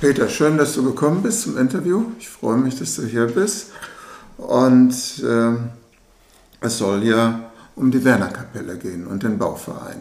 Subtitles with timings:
[0.00, 2.06] Peter, schön, dass du gekommen bist zum Interview.
[2.18, 3.72] Ich freue mich, dass du hier bist.
[4.38, 5.52] Und äh,
[6.62, 10.00] es soll ja um die Werner-Kapelle gehen und den Bauverein.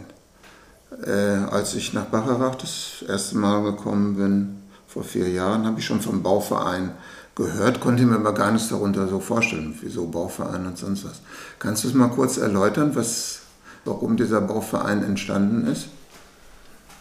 [1.06, 5.86] Äh, als ich nach Bacharach das erste Mal gekommen bin, vor vier Jahren, habe ich
[5.86, 6.92] schon vom Bauverein
[7.36, 11.20] gehört, konnte mir aber gar nichts darunter so vorstellen, wieso Bauverein und sonst was.
[11.60, 13.42] Kannst du es mal kurz erläutern, was,
[13.84, 15.88] warum dieser Bauverein entstanden ist?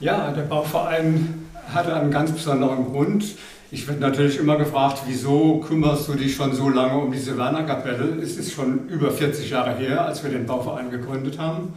[0.01, 3.25] Ja, der Bauverein hatte einen ganz besonderen Grund.
[3.71, 8.17] Ich werde natürlich immer gefragt, wieso kümmerst du dich schon so lange um diese Werner-Kapelle?
[8.23, 11.75] Es ist schon über 40 Jahre her, als wir den Bauverein gegründet haben.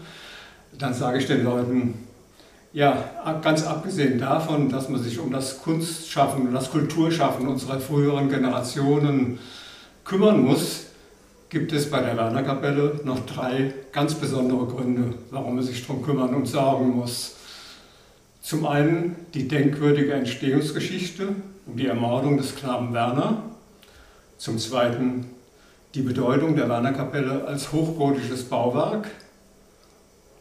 [0.78, 1.94] Dann sage ich den Leuten,
[2.74, 3.04] ja,
[3.42, 9.40] ganz abgesehen davon, dass man sich um das Kunstschaffen das Kulturschaffen unserer früheren Generationen
[10.06, 10.86] kümmern muss,
[11.50, 16.34] gibt es bei der Werner-Kapelle noch drei ganz besondere Gründe, warum man sich darum kümmern
[16.34, 17.36] und sorgen muss.
[18.42, 21.36] Zum einen die denkwürdige Entstehungsgeschichte
[21.68, 23.44] um die Ermordung des Knaben Werner.
[24.38, 25.28] Zum zweiten
[25.94, 29.10] die Bedeutung der Werner-Kapelle als hochgotisches Bauwerk.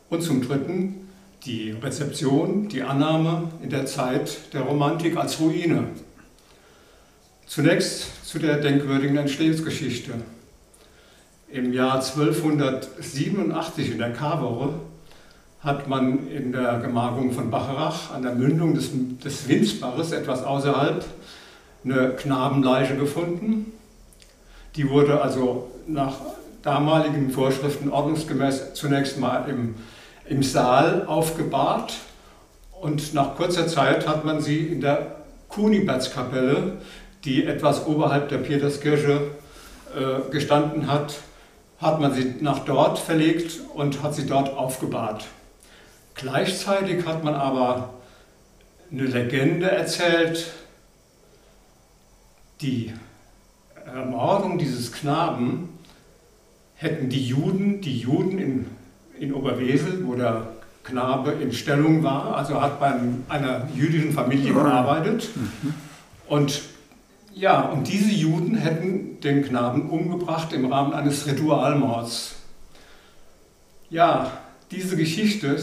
[0.09, 1.09] Und zum dritten
[1.45, 5.89] die Rezeption, die Annahme in der Zeit der Romantik als Ruine.
[7.47, 10.13] Zunächst zu der denkwürdigen Entstehungsgeschichte.
[11.51, 14.75] Im Jahr 1287 in der Karwoche
[15.63, 18.91] hat man in der Gemarkung von Bacharach an der Mündung des,
[19.23, 21.05] des Winzbaches etwas außerhalb
[21.85, 23.73] eine Knabenleiche gefunden.
[24.77, 26.15] Die wurde also nach
[26.63, 29.75] damaligen Vorschriften ordnungsgemäß zunächst mal im,
[30.27, 31.95] im Saal aufgebahrt
[32.81, 35.17] und nach kurzer Zeit hat man sie in der
[35.49, 36.79] Kunibertskapelle,
[37.25, 39.21] die etwas oberhalb der Peterskirche
[39.95, 41.17] äh, gestanden hat,
[41.81, 45.27] hat man sie nach dort verlegt und hat sie dort aufgebahrt.
[46.15, 47.95] Gleichzeitig hat man aber
[48.91, 50.53] eine Legende erzählt,
[52.61, 52.93] die
[53.87, 55.71] Ermordung dieses Knaben
[56.75, 58.67] hätten die Juden, die Juden in,
[59.19, 60.49] in Oberwesel, wo der
[60.83, 62.95] Knabe in Stellung war, also hat bei
[63.29, 65.29] einer jüdischen Familie gearbeitet.
[66.27, 66.63] Und
[67.35, 72.37] ja, und diese Juden hätten den Knaben umgebracht im Rahmen eines Ritualmords.
[73.89, 74.33] Ja,
[74.71, 75.57] diese Geschichte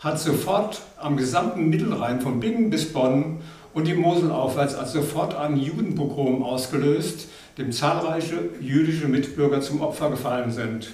[0.00, 3.40] hat sofort am gesamten Mittelrhein von Bingen bis Bonn
[3.74, 7.28] und die Mosel aufwärts als sofort ein Judenpogrom ausgelöst,
[7.58, 10.90] dem zahlreiche jüdische Mitbürger zum Opfer gefallen sind.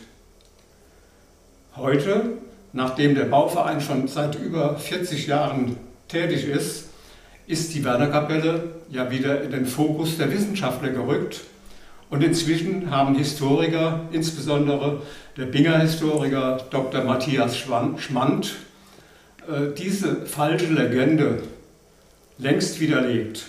[1.77, 2.33] Heute,
[2.73, 5.77] nachdem der Bauverein schon seit über 40 Jahren
[6.09, 6.89] tätig ist,
[7.47, 11.43] ist die Werner-Kapelle ja wieder in den Fokus der Wissenschaftler gerückt.
[12.09, 15.03] Und inzwischen haben Historiker, insbesondere
[15.37, 17.05] der Binger Historiker Dr.
[17.05, 18.55] Matthias Schmand,
[19.77, 21.43] diese falsche Legende
[22.39, 23.45] längst widerlegt.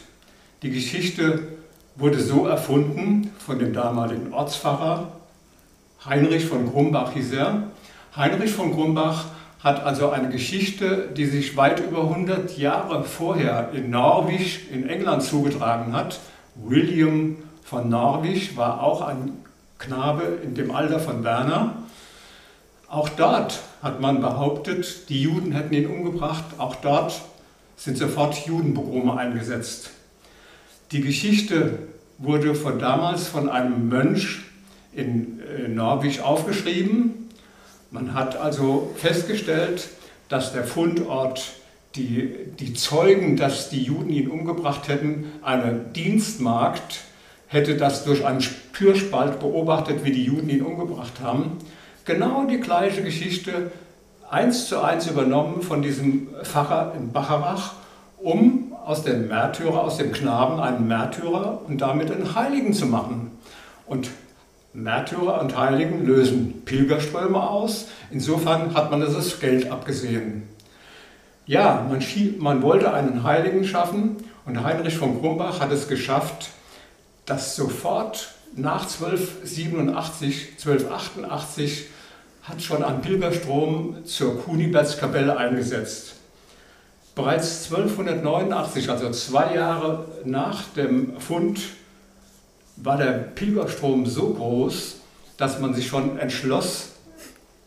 [0.62, 1.48] Die Geschichte
[1.96, 5.12] wurde so erfunden von dem damaligen Ortspfarrer
[6.06, 7.64] Heinrich von Grumbach hieß er.
[8.16, 9.26] Heinrich von Grumbach
[9.64, 15.24] hat also eine Geschichte, die sich weit über 100 Jahre vorher in Norwich in England
[15.24, 16.20] zugetragen hat.
[16.54, 19.32] William von Norwich war auch ein
[19.80, 21.74] Knabe in dem Alter von Werner.
[22.88, 26.44] Auch dort hat man behauptet, die Juden hätten ihn umgebracht.
[26.58, 27.22] Auch dort
[27.78, 29.92] sind sofort Judenpogrome eingesetzt.
[30.92, 31.78] Die Geschichte
[32.18, 34.40] wurde von damals von einem Mönch
[34.92, 37.30] in äh, Norwich aufgeschrieben.
[37.92, 39.88] Man hat also festgestellt,
[40.30, 41.54] dass der Fundort
[41.94, 47.02] die, die Zeugen, dass die Juden ihn umgebracht hätten, eine Dienstmagd
[47.50, 51.60] hätte das durch einen Türspalt beobachtet, wie die Juden ihn umgebracht haben.
[52.06, 53.72] Genau die gleiche Geschichte,
[54.30, 57.74] eins zu eins übernommen von diesem Pfarrer in Bacharach,
[58.20, 63.32] um aus dem Märtyrer, aus dem Knaben einen Märtyrer und damit einen Heiligen zu machen.
[63.88, 64.12] Und
[64.74, 67.88] Märtyrer und Heiligen lösen Pilgerströme aus.
[68.12, 70.44] Insofern hat man das Geld abgesehen.
[71.48, 72.04] Ja, man,
[72.38, 76.50] man wollte einen Heiligen schaffen und Heinrich von Grumbach hat es geschafft,
[77.26, 81.95] dass sofort nach 1287, 1288
[82.48, 86.16] hat schon ein Pilgerstrom zur Kunibertskapelle eingesetzt.
[87.16, 91.60] Bereits 1289, also zwei Jahre nach dem Fund,
[92.78, 94.98] war der Pilgerstrom so groß,
[95.38, 96.92] dass man sich schon entschloss,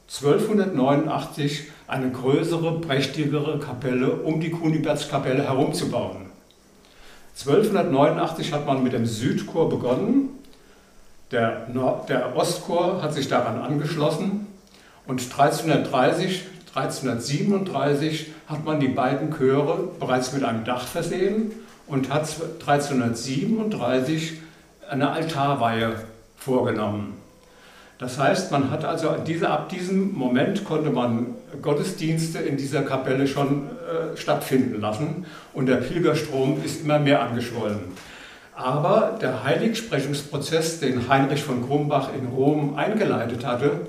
[0.08, 6.26] 1289 eine größere, prächtigere Kapelle um die Kunibertskapelle herumzubauen.
[7.38, 10.30] 1289 hat man mit dem Südchor begonnen,
[11.30, 14.47] der, Nord der Ostchor hat sich daran angeschlossen
[15.08, 16.44] und 1330,
[16.74, 21.50] 1337 hat man die beiden Chöre bereits mit einem Dach versehen
[21.86, 22.28] und hat
[22.60, 24.34] 1337
[24.88, 25.94] eine Altarweihe
[26.36, 27.14] vorgenommen.
[27.98, 33.26] Das heißt, man hat also diese, ab diesem Moment konnte man Gottesdienste in dieser Kapelle
[33.26, 35.24] schon äh, stattfinden lassen
[35.54, 37.78] und der Pilgerstrom ist immer mehr angeschwollen.
[38.54, 43.80] Aber der Heiligsprechungsprozess, den Heinrich von Krumbach in Rom eingeleitet hatte,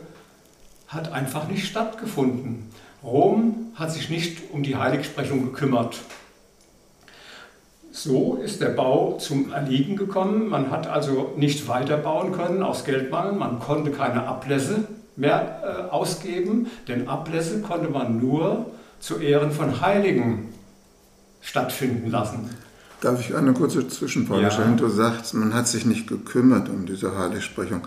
[0.89, 2.69] hat einfach nicht stattgefunden.
[3.03, 6.01] Rom hat sich nicht um die Heiligsprechung gekümmert.
[7.91, 10.49] So ist der Bau zum Erliegen gekommen.
[10.49, 13.33] Man hat also nicht weiterbauen können aus Geldmangel.
[13.33, 19.81] Man konnte keine Ablässe mehr äh, ausgeben, denn Ablässe konnte man nur zu Ehren von
[19.81, 20.53] Heiligen
[21.41, 22.49] stattfinden lassen.
[23.01, 24.51] Darf ich eine kurze Zwischenfrage ja.
[24.51, 24.77] stellen?
[24.77, 27.81] Du sagst, man hat sich nicht gekümmert um diese Heiligsprechung.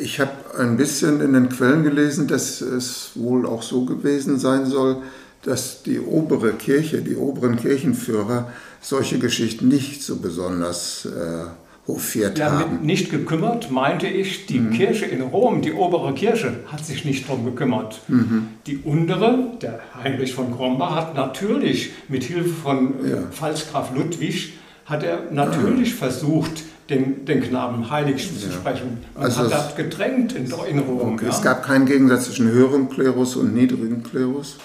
[0.00, 4.66] Ich habe ein bisschen in den Quellen gelesen, dass es wohl auch so gewesen sein
[4.66, 5.02] soll,
[5.42, 8.50] dass die obere Kirche, die oberen Kirchenführer
[8.80, 11.44] solche Geschichten nicht so besonders äh,
[11.86, 12.80] hofiert ja, haben.
[12.84, 14.72] nicht gekümmert, meinte ich, die mhm.
[14.72, 18.00] Kirche in Rom, die obere Kirche, hat sich nicht darum gekümmert.
[18.08, 18.48] Mhm.
[18.66, 23.16] Die untere, der Heinrich von Krombach, hat natürlich mit Hilfe von äh, ja.
[23.30, 24.54] Pfalzgraf Ludwig,
[24.86, 25.98] hat er natürlich mhm.
[25.98, 28.98] versucht, den, den Knaben heilig zu sprechen.
[29.14, 31.14] Man also hat das gedrängt in, in Rom.
[31.14, 31.26] Okay.
[31.26, 31.30] Ja?
[31.30, 34.56] Es gab keinen Gegensatz zwischen höherem Klerus und niedrigem Klerus.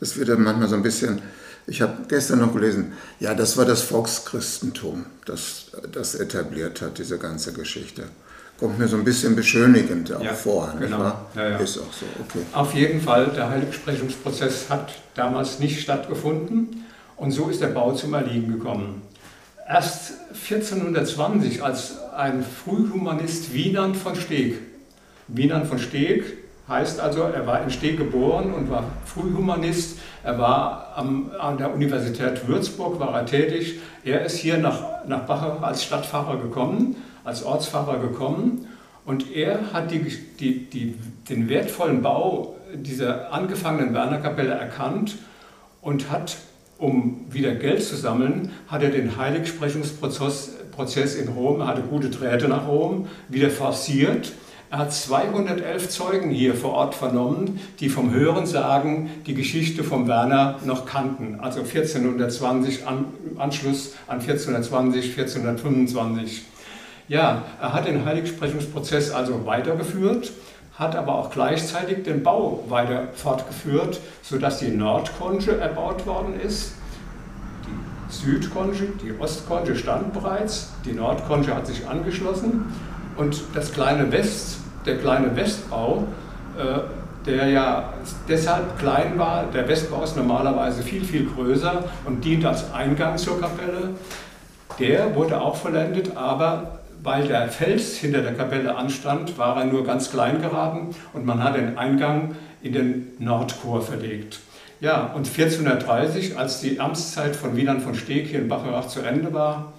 [0.00, 1.20] Das wird ja manchmal so ein bisschen.
[1.66, 7.18] Ich habe gestern noch gelesen, ja, das war das Volkschristentum, das das etabliert hat, diese
[7.18, 8.04] ganze Geschichte.
[8.58, 10.72] Kommt mir so ein bisschen beschönigend auch ja, vor.
[10.80, 11.12] Genau.
[11.34, 11.56] Ja, ja.
[11.58, 12.44] Ist auch so, okay.
[12.54, 16.86] Auf jeden Fall, der Heiligsprechungsprozess hat damals nicht stattgefunden
[17.16, 19.02] und so ist der Bau zum Erliegen gekommen.
[19.68, 24.60] Erst 1420, als ein Frühhumanist Wienand von Steg,
[25.26, 26.24] Wienand von Steg
[26.68, 29.98] heißt also, er war in Steg geboren und war Frühhumanist.
[30.22, 33.78] Er war am, an der Universität Würzburg, war er tätig.
[34.04, 38.66] Er ist hier nach, nach Bachach als Stadtpfarrer gekommen, als Ortspfarrer gekommen.
[39.04, 40.00] Und er hat die,
[40.40, 40.94] die, die,
[41.28, 45.16] den wertvollen Bau dieser angefangenen Wernerkapelle erkannt
[45.80, 46.36] und hat
[46.78, 52.48] um wieder Geld zu sammeln, hat er den Heiligsprechungsprozess in Rom, er hatte gute Drähte
[52.48, 54.32] nach Rom, wieder forciert.
[54.70, 60.06] Er hat 211 Zeugen hier vor Ort vernommen, die vom Hören sagen die Geschichte vom
[60.06, 61.40] Werner noch kannten.
[61.40, 63.06] Also 1420, an,
[63.38, 66.42] Anschluss an 1420, 1425.
[67.08, 70.32] Ja, er hat den Heiligsprechungsprozess also weitergeführt
[70.78, 76.74] hat aber auch gleichzeitig den Bau weiter fortgeführt, sodass die Nordkonche erbaut worden ist.
[77.66, 82.72] Die Südkonche, die Ostkonche stand bereits, die Nordkonche hat sich angeschlossen
[83.16, 86.04] und das kleine West, der kleine Westbau,
[86.56, 87.92] äh, der ja
[88.28, 93.40] deshalb klein war, der Westbau ist normalerweise viel, viel größer und dient als Eingang zur
[93.40, 93.90] Kapelle,
[94.78, 99.84] der wurde auch vollendet, aber weil der Fels hinter der Kapelle anstand, war er nur
[99.84, 104.40] ganz klein geraten und man hat den Eingang in den Nordchor verlegt.
[104.80, 109.32] Ja, und 1430, als die Amtszeit von Wieland von Steg hier in Bacharach zu Ende
[109.32, 109.72] war,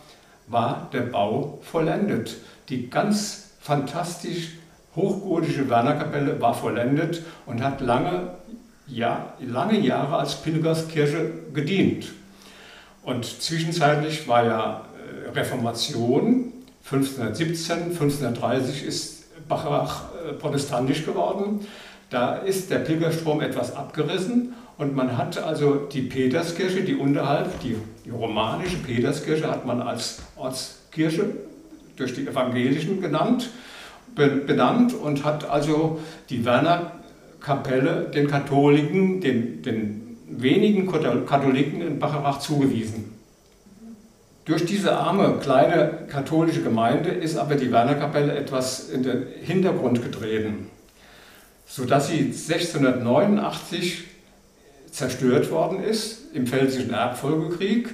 [0.47, 2.37] war der Bau vollendet.
[2.67, 4.55] Die ganz fantastisch
[4.95, 8.31] hochgotische Wernerkapelle war vollendet und hat lange,
[8.87, 12.11] ja, lange Jahre als Pilgerskirche gedient.
[13.03, 14.81] Und zwischenzeitlich war ja
[15.25, 16.51] äh, Reformation
[16.91, 21.67] 1517, 1530 ist Bacharach äh, protestantisch geworden.
[22.09, 27.75] Da ist der Pilgerstrom etwas abgerissen und man hat also die Peterskirche, die unterhalb, die,
[28.05, 31.25] die romanische Peterskirche hat man als Ortskirche
[31.95, 33.49] durch die Evangelischen genannt,
[34.15, 35.99] benannt und hat also
[36.31, 43.18] die Werner-Kapelle den Katholiken, den, den wenigen Katholiken in Bacharach zugewiesen.
[44.49, 50.71] Durch diese arme, kleine katholische Gemeinde ist aber die Wernerkapelle etwas in den Hintergrund getreten,
[51.67, 54.05] sodass sie 1689
[54.89, 57.93] zerstört worden ist im Pfälzischen Erbfolgekrieg.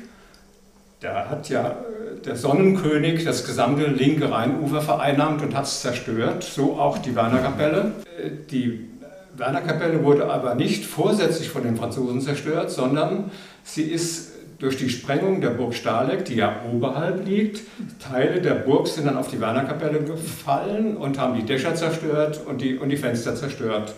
[1.01, 6.45] Da hat ja äh, der Sonnenkönig das gesamte linke Rheinufer vereinnahmt und hat es zerstört,
[6.45, 7.91] so auch die Wernerkapelle.
[8.17, 8.87] Äh, die
[9.35, 13.29] Wernerkapelle wurde aber nicht vorsätzlich von den Franzosen zerstört, sondern
[13.65, 17.61] sie ist durch die Sprengung der Burg Stahleck, die ja oberhalb liegt,
[17.99, 22.61] Teile der Burg sind dann auf die Wernerkapelle gefallen und haben die Dächer zerstört und
[22.61, 23.93] die, und die Fenster zerstört.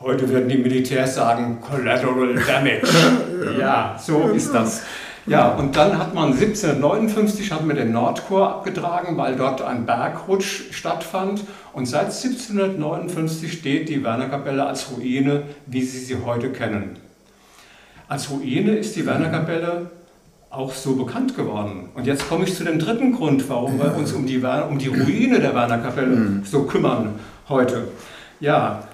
[0.00, 2.88] Heute würden die Militärs sagen, Collateral Damage.
[3.58, 4.82] ja, so ist das.
[5.26, 10.64] Ja, und dann hat man 1759 hat man den Nordchor abgetragen, weil dort ein Bergrutsch
[10.72, 11.44] stattfand.
[11.72, 16.98] Und seit 1759 steht die Wernerkapelle als Ruine, wie Sie sie heute kennen.
[18.08, 19.90] Als Ruine ist die Wernerkapelle
[20.50, 21.88] auch so bekannt geworden.
[21.94, 24.88] Und jetzt komme ich zu dem dritten Grund, warum wir uns um die, um die
[24.88, 26.44] Ruine der Werner Kapelle mhm.
[26.44, 27.18] so kümmern
[27.48, 27.88] heute.
[28.40, 28.84] Ja,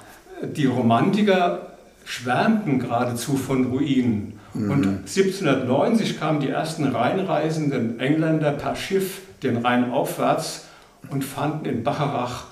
[0.42, 1.70] die Romantiker
[2.04, 4.38] schwärmten geradezu von Ruinen.
[4.54, 4.70] Mhm.
[4.70, 10.66] Und 1790 kamen die ersten reinreisenden Engländer per Schiff den Rhein aufwärts
[11.10, 12.44] und fanden in Bacharach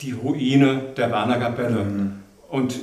[0.00, 1.84] die Ruine der Werner Kapelle.
[1.84, 2.12] Mhm.
[2.50, 2.74] Und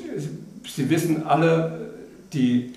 [0.67, 1.91] Sie wissen alle,
[2.33, 2.73] die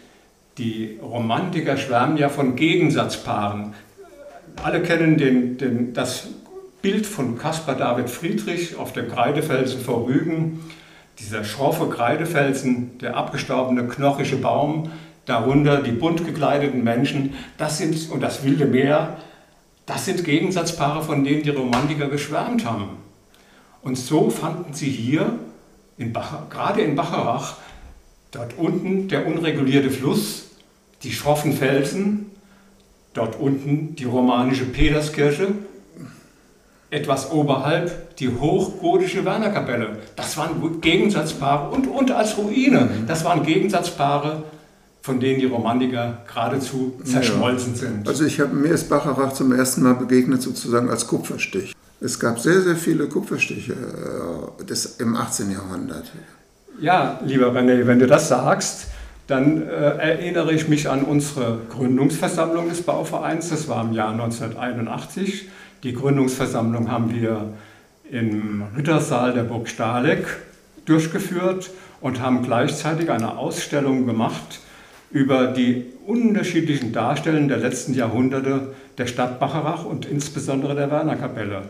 [0.59, 3.75] die Romantiker schwärmen ja von Gegensatzpaaren.
[4.63, 6.29] Alle kennen den, den, das
[6.81, 10.61] Bild von Caspar David Friedrich auf dem Kreidefelsen vor Rügen.
[11.19, 14.91] Dieser schroffe Kreidefelsen, der abgestorbene knochische Baum,
[15.27, 19.17] darunter die bunt gekleideten Menschen, das sind, und das wilde Meer,
[19.87, 22.91] das sind Gegensatzpaare, von denen die Romantiker geschwärmt haben.
[23.83, 25.39] Und so fanden sie hier,
[25.97, 27.57] in Bach, gerade in Bacharach,
[28.35, 30.47] dort unten der unregulierte Fluss,
[31.03, 32.27] die schroffen Felsen,
[33.13, 35.49] dort unten die romanische Peterskirche,
[36.91, 39.99] etwas oberhalb die hochgotische Wernerkapelle.
[40.17, 43.07] Das waren Gegensatzpaare und, und als Ruine, mhm.
[43.07, 44.45] das waren Gegensatzpaare,
[45.03, 47.81] von denen die Romantiker geradezu zerschmolzen ja.
[47.81, 48.09] sind.
[48.09, 51.75] Also ich habe mir ist Bacharach zum ersten Mal begegnet sozusagen als Kupferstich.
[52.01, 55.51] Es gab sehr, sehr viele Kupferstiche äh, des, im 18.
[55.51, 56.05] Jahrhundert.
[56.81, 58.89] Ja, lieber René, wenn du das sagst,
[59.29, 63.51] dann äh, erinnere ich mich an unsere Gründungsversammlung des Bauvereins.
[63.51, 65.49] Das war im Jahr 1981.
[65.85, 67.55] Die Gründungsversammlung haben wir
[68.11, 70.27] im Rittersaal der Burg Stahleck
[70.85, 74.61] durchgeführt und haben gleichzeitig eine Ausstellung gemacht
[75.11, 81.63] über die unterschiedlichen Darstellungen der letzten Jahrhunderte der Stadt Bacharach und insbesondere der Wernerkapelle.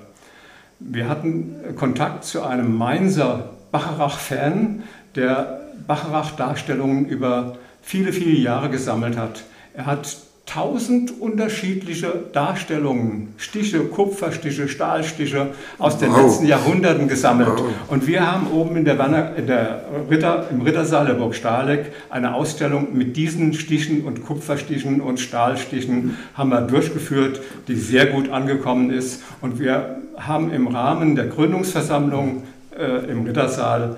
[0.81, 4.85] Wir hatten Kontakt zu einem Mainzer Bacharach-Fan,
[5.17, 9.43] der Bacharach-Darstellungen über viele, viele Jahre gesammelt hat.
[9.75, 10.17] Er hat
[10.47, 15.49] tausend unterschiedliche Darstellungen, Stiche, Kupferstiche, Stahlstiche
[15.81, 16.23] aus den wow.
[16.23, 17.49] letzten Jahrhunderten gesammelt.
[17.49, 17.67] Wow.
[17.89, 21.93] Und wir haben oben in der, Wanner, in der Ritter, im Rittersaal der Burg Stahleck
[22.11, 28.29] eine Ausstellung mit diesen Stichen und Kupferstichen und Stahlstichen haben wir durchgeführt, die sehr gut
[28.29, 29.23] angekommen ist.
[29.41, 32.45] Und wir haben im Rahmen der Gründungsversammlung
[32.79, 33.97] äh, im Rittersaal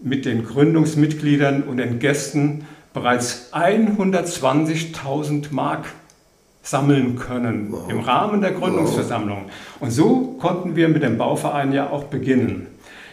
[0.00, 5.86] mit den Gründungsmitgliedern und den Gästen bereits 120.000 Mark
[6.62, 7.90] sammeln können wow.
[7.90, 9.46] im Rahmen der Gründungsversammlung.
[9.80, 12.68] Und so konnten wir mit dem Bauverein ja auch beginnen.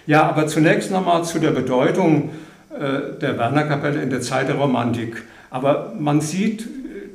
[0.05, 2.29] Ja, aber zunächst nochmal zu der Bedeutung
[2.73, 5.23] äh, der Wernerkapelle in der Zeit der Romantik.
[5.49, 6.67] Aber man sieht,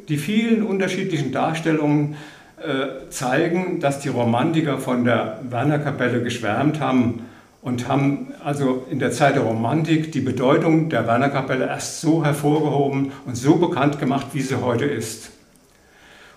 [0.09, 2.17] die vielen unterschiedlichen Darstellungen
[2.59, 7.21] äh, zeigen, dass die Romantiker von der Wernerkapelle geschwärmt haben
[7.67, 13.11] und haben also in der Zeit der Romantik die Bedeutung der Wernerkapelle erst so hervorgehoben
[13.27, 15.31] und so bekannt gemacht, wie sie heute ist.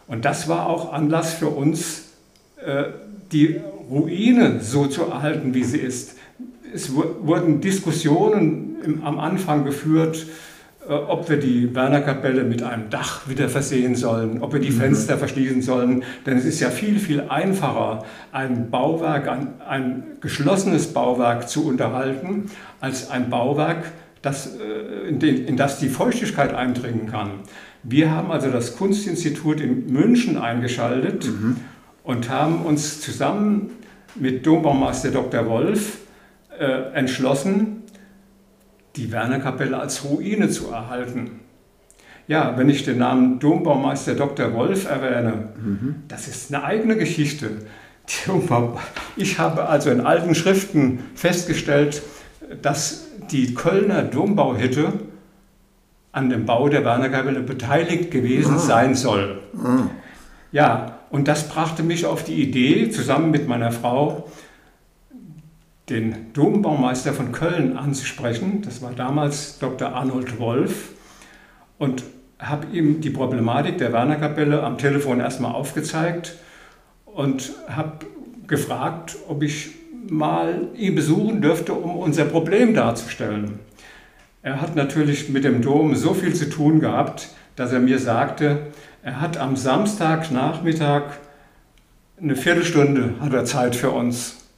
[0.07, 2.05] Und das war auch Anlass für uns,
[2.65, 2.85] äh,
[3.31, 6.15] die Ruine so zu erhalten, wie sie ist.
[6.73, 10.25] Es wurden Diskussionen am Anfang geführt,
[10.89, 14.79] ob wir die Wernerkapelle mit einem Dach wieder versehen sollen, ob wir die mhm.
[14.79, 16.03] Fenster verschließen sollen.
[16.25, 22.45] Denn es ist ja viel, viel einfacher, ein Bauwerk, ein, ein geschlossenes Bauwerk zu unterhalten,
[22.81, 23.91] als ein Bauwerk,
[24.21, 27.31] das, äh, in, den, in das die Feuchtigkeit eindringen kann.
[27.83, 31.57] Wir haben also das Kunstinstitut in München eingeschaltet mhm.
[32.03, 33.69] und haben uns zusammen
[34.15, 35.45] mit Dombaumeister Dr.
[35.47, 35.99] Wolf
[36.59, 37.78] äh, entschlossen,
[38.95, 41.39] die Wernerkapelle als Ruine zu erhalten.
[42.27, 44.53] Ja, wenn ich den Namen Dombaumeister Dr.
[44.53, 45.95] Wolf erwähne, mhm.
[46.07, 47.49] das ist eine eigene Geschichte.
[49.15, 52.01] Ich habe also in alten Schriften festgestellt,
[52.61, 54.93] dass die Kölner Dombauhütte
[56.11, 58.59] an dem Bau der Wernerkapelle beteiligt gewesen ah.
[58.59, 59.39] sein soll.
[59.63, 59.83] Ah.
[60.51, 64.27] Ja, und das brachte mich auf die Idee, zusammen mit meiner Frau,
[65.89, 68.61] den Dombaumeister von Köln anzusprechen.
[68.63, 69.93] Das war damals Dr.
[69.93, 70.89] Arnold Wolf.
[71.77, 72.03] Und
[72.39, 76.35] habe ihm die Problematik der Wernerkapelle am Telefon erstmal aufgezeigt
[77.05, 78.05] und habe
[78.47, 79.71] gefragt, ob ich
[80.07, 83.59] mal ihn besuchen dürfte, um unser Problem darzustellen.
[84.41, 88.67] Er hat natürlich mit dem Dom so viel zu tun gehabt, dass er mir sagte,
[89.03, 91.03] er hat am Samstagnachmittag
[92.21, 94.48] eine Viertelstunde hat er Zeit für uns.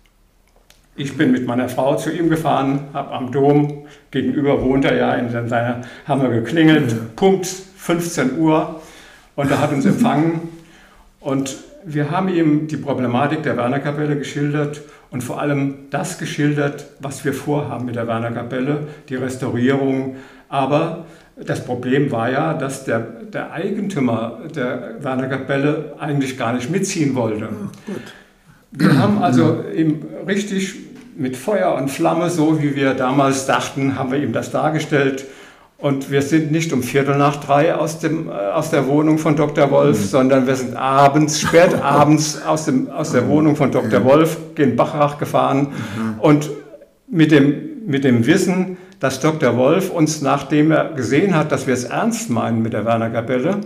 [0.96, 5.14] Ich bin mit meiner Frau zu ihm gefahren, habe am Dom, gegenüber wohnt er ja,
[5.16, 7.16] in seiner, haben wir geklingelt, mhm.
[7.16, 8.82] Punkt 15 Uhr
[9.36, 10.50] und er hat uns empfangen
[11.20, 17.26] und wir haben ihm die Problematik der Wernerkapelle geschildert und vor allem das geschildert, was
[17.26, 20.18] wir vorhaben mit der Wernerkapelle, die Restaurierung,
[20.50, 21.06] aber
[21.38, 27.16] das Problem war ja, dass der, der Eigentümer der Werner Kapelle eigentlich gar nicht mitziehen
[27.16, 27.48] wollte.
[27.52, 27.94] Oh,
[28.72, 30.76] wir haben also ihm richtig
[31.18, 35.26] mit Feuer und Flamme, so wie wir damals dachten, haben wir ihm das dargestellt.
[35.78, 39.36] Und wir sind nicht um Viertel nach drei aus, dem, äh, aus der Wohnung von
[39.36, 39.72] Dr.
[39.72, 40.06] Wolf, mhm.
[40.06, 44.04] sondern wir sind abends, spät abends aus, dem, aus der Wohnung von Dr.
[44.04, 46.20] Wolf, gen Bachrach gefahren mhm.
[46.20, 46.50] und
[47.10, 49.58] mit dem, mit dem Wissen, dass Dr.
[49.58, 53.58] Wolf uns, nachdem er gesehen hat, dass wir es ernst meinen mit der Werner Kapelle,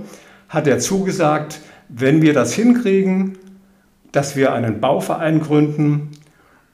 [0.47, 1.59] hat er zugesagt,
[1.89, 3.37] wenn wir das hinkriegen,
[4.15, 6.11] dass wir einen Bauverein gründen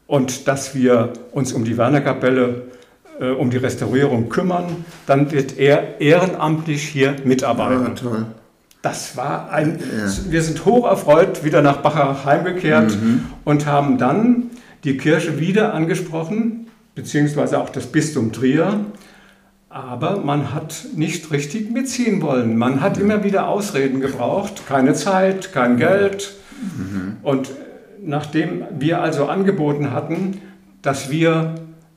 [0.07, 2.63] und dass wir uns um die Werner Kapelle
[3.19, 7.85] äh, um die Restaurierung kümmern, dann wird er ehrenamtlich hier mitarbeiten.
[7.85, 8.25] Ja, toll.
[8.81, 10.31] Das war ein, ja.
[10.31, 13.25] wir sind hoch erfreut wieder nach Bacharach heimgekehrt mhm.
[13.43, 14.49] und haben dann
[14.83, 18.85] die Kirche wieder angesprochen, beziehungsweise auch das Bistum Trier.
[19.69, 22.57] Aber man hat nicht richtig mitziehen wollen.
[22.57, 24.63] Man hat immer wieder Ausreden gebraucht.
[24.67, 26.33] Keine Zeit, kein Geld.
[26.61, 27.10] Mhm.
[27.23, 27.51] Und
[28.03, 30.41] nachdem wir also angeboten hatten,
[30.81, 31.55] dass wir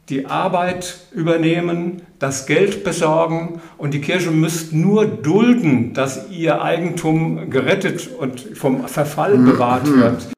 [0.08, 7.48] die Arbeit übernehmen, das Geld besorgen und die Kirche müsste nur dulden, dass ihr Eigentum
[7.48, 9.44] gerettet und vom Verfall mhm.
[9.46, 10.28] bewahrt wird.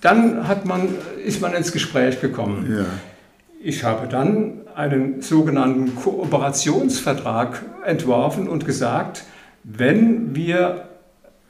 [0.00, 0.88] Dann hat man,
[1.24, 2.72] ist man ins Gespräch gekommen.
[2.78, 2.84] Ja.
[3.62, 9.24] Ich habe dann einen sogenannten Kooperationsvertrag entworfen und gesagt,
[9.62, 10.88] wenn wir,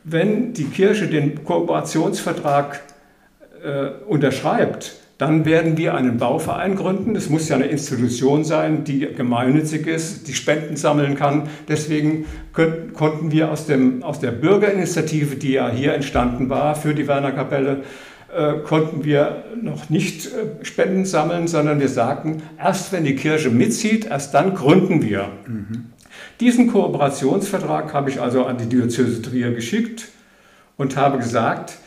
[0.05, 2.83] wenn die Kirche den Kooperationsvertrag
[3.65, 7.15] äh, unterschreibt, dann werden wir einen Bauverein gründen.
[7.17, 11.49] Es muss ja eine Institution sein, die gemeinnützig ist, die Spenden sammeln kann.
[11.69, 16.95] Deswegen können, konnten wir aus, dem, aus der Bürgerinitiative, die ja hier entstanden war für
[16.95, 17.85] die Werner Kapelle,
[18.37, 23.51] äh, konnten wir noch nicht äh, Spenden sammeln, sondern wir sagten, erst wenn die Kirche
[23.51, 25.29] mitzieht, erst dann gründen wir.
[25.47, 25.87] Mhm.
[26.41, 30.09] Diesen Kooperationsvertrag habe ich also an die Diözese Trier geschickt
[30.77, 31.79] und habe gesagt,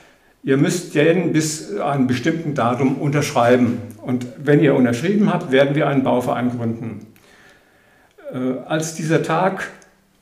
[0.48, 3.82] Ihr müsst den bis einem bestimmten Datum unterschreiben.
[4.02, 7.06] Und wenn ihr unterschrieben habt, werden wir einen Bauverein gründen.
[8.32, 9.68] Äh, als dieser Tag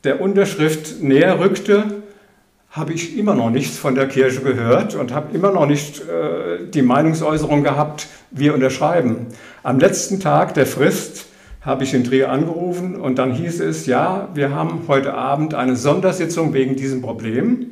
[0.04, 2.02] der Unterschrift näher rückte,
[2.72, 6.66] habe ich immer noch nichts von der Kirche gehört und habe immer noch nicht äh,
[6.74, 9.28] die Meinungsäußerung gehabt, wir unterschreiben.
[9.62, 11.28] Am letzten Tag der Frist
[11.66, 15.76] habe ich in Trier angerufen und dann hieß es, ja, wir haben heute Abend eine
[15.76, 17.72] Sondersitzung wegen diesem Problem.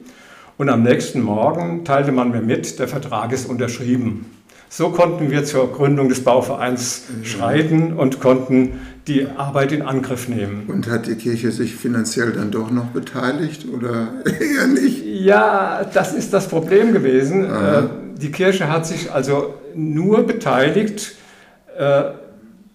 [0.57, 4.25] Und am nächsten Morgen teilte man mir mit, der Vertrag ist unterschrieben.
[4.69, 7.25] So konnten wir zur Gründung des Bauvereins mhm.
[7.25, 10.63] schreiten und konnten die Arbeit in Angriff nehmen.
[10.67, 15.03] Und hat die Kirche sich finanziell dann doch noch beteiligt oder eher nicht?
[15.05, 17.45] Ja, das ist das Problem gewesen.
[17.45, 17.79] Aha.
[17.79, 17.83] Äh,
[18.19, 21.15] die Kirche hat sich also nur beteiligt
[21.77, 22.05] äh,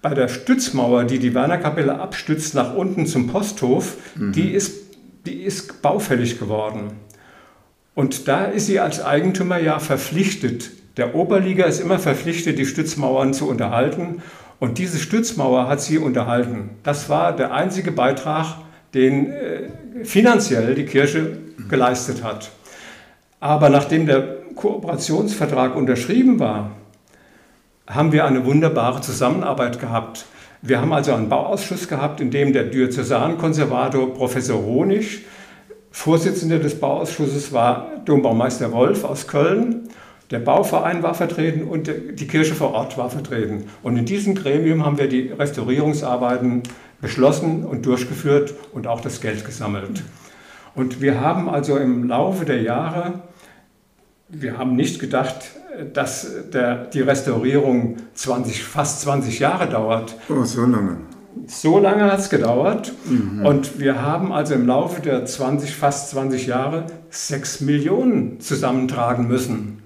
[0.00, 3.96] bei der Stützmauer, die die Wernerkapelle abstützt nach unten zum Posthof.
[4.16, 4.32] Mhm.
[4.32, 6.92] Die, ist, die ist baufällig geworden.
[7.94, 10.70] Und da ist sie als Eigentümer ja verpflichtet.
[10.96, 14.22] Der Oberliga ist immer verpflichtet, die Stützmauern zu unterhalten.
[14.60, 16.70] Und diese Stützmauer hat sie unterhalten.
[16.82, 18.58] Das war der einzige Beitrag,
[18.94, 19.70] den äh,
[20.04, 22.50] finanziell die Kirche geleistet hat.
[23.40, 26.72] Aber nachdem der Kooperationsvertrag unterschrieben war,
[27.88, 30.26] haben wir eine wunderbare Zusammenarbeit gehabt.
[30.62, 35.24] Wir haben also einen Bauausschuss gehabt, in dem der Diözesankonservator Professor Honig
[35.90, 39.88] Vorsitzender des Bauausschusses war Dombaumeister Wolf aus Köln.
[40.30, 43.64] Der Bauverein war vertreten und die Kirche vor Ort war vertreten.
[43.82, 46.62] Und in diesem Gremium haben wir die Restaurierungsarbeiten
[47.00, 50.02] beschlossen und durchgeführt und auch das Geld gesammelt.
[50.74, 53.22] Und wir haben also im Laufe der Jahre,
[54.28, 55.36] wir haben nicht gedacht,
[55.92, 60.16] dass der, die Restaurierung 20, fast 20 Jahre dauert.
[60.28, 60.98] Oh, so lange.
[61.46, 63.46] So lange hat es gedauert mhm.
[63.46, 69.82] und wir haben also im Laufe der 20, fast 20 Jahre 6 Millionen zusammentragen müssen.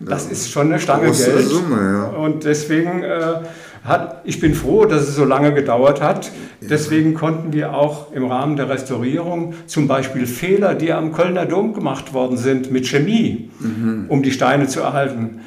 [0.00, 1.46] Das ja, ist schon eine Stange Geld.
[1.46, 2.04] Summe, ja.
[2.18, 3.40] Und deswegen äh,
[3.84, 6.30] hat, ich bin froh, dass es so lange gedauert hat.
[6.60, 11.72] Deswegen konnten wir auch im Rahmen der Restaurierung zum Beispiel Fehler, die am Kölner Dom
[11.72, 14.06] gemacht worden sind mit Chemie, mhm.
[14.08, 15.40] um die Steine zu erhalten,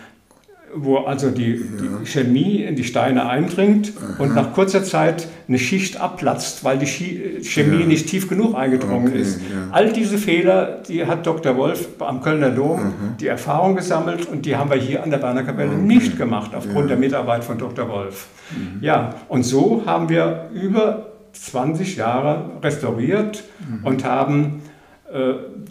[0.76, 2.00] wo also die, ja.
[2.02, 4.24] die, Chemie in die Steine eindringt Aha.
[4.24, 7.88] und nach kurzer Zeit eine Schicht abplatzt, weil die Chemie ja.
[7.88, 9.40] nicht tief genug eingedrungen okay, ist.
[9.40, 9.70] Ja.
[9.72, 11.56] All diese Fehler, die hat Dr.
[11.56, 12.92] Wolf am Kölner Dom Aha.
[13.20, 15.82] die Erfahrung gesammelt und die haben wir hier an der Berner Kapelle okay.
[15.82, 17.88] nicht gemacht aufgrund der Mitarbeit von Dr.
[17.88, 18.28] Wolf.
[18.52, 18.84] Mhm.
[18.84, 23.86] Ja, und so haben wir über 20 Jahre restauriert mhm.
[23.86, 24.62] und haben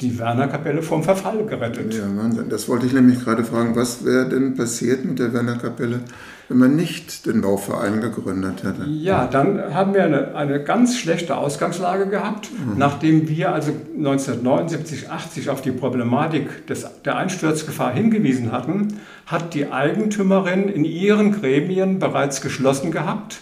[0.01, 1.95] die Werner-Kapelle vom Verfall gerettet.
[1.95, 2.49] Ja, Wahnsinn.
[2.49, 3.77] Das wollte ich nämlich gerade fragen.
[3.77, 6.01] Was wäre denn passiert mit der Werner-Kapelle,
[6.49, 8.89] wenn man nicht den Bauverein gegründet hätte?
[8.89, 12.79] Ja, dann haben wir eine, eine ganz schlechte Ausgangslage gehabt, mhm.
[12.79, 19.71] nachdem wir also 1979, 80 auf die Problematik des, der Einsturzgefahr hingewiesen hatten, hat die
[19.71, 23.41] Eigentümerin in ihren Gremien bereits geschlossen gehabt,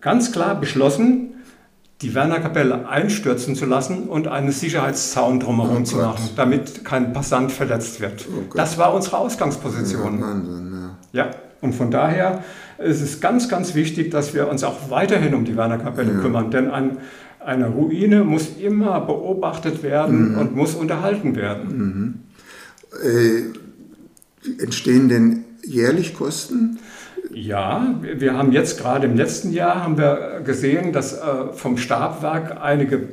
[0.00, 1.33] ganz klar beschlossen,
[2.04, 7.50] die Werner-Kapelle einstürzen zu lassen und einen Sicherheitszaun drumherum oh zu machen, damit kein Passant
[7.50, 8.26] verletzt wird.
[8.28, 10.20] Oh das war unsere Ausgangsposition.
[10.20, 10.72] Ja, Wahnsinn,
[11.12, 11.24] ja.
[11.24, 11.30] ja,
[11.62, 12.44] und von daher
[12.76, 16.18] ist es ganz, ganz wichtig, dass wir uns auch weiterhin um die Werner-Kapelle ja.
[16.20, 16.98] kümmern, denn ein,
[17.40, 20.38] eine Ruine muss immer beobachtet werden mhm.
[20.38, 21.78] und muss unterhalten werden.
[21.78, 22.14] Mhm.
[23.02, 26.78] Äh, entstehen denn jährlich Kosten?
[27.34, 32.62] Ja, wir haben jetzt gerade im letzten Jahr haben wir gesehen, dass äh, vom Stabwerk
[32.62, 33.08] einige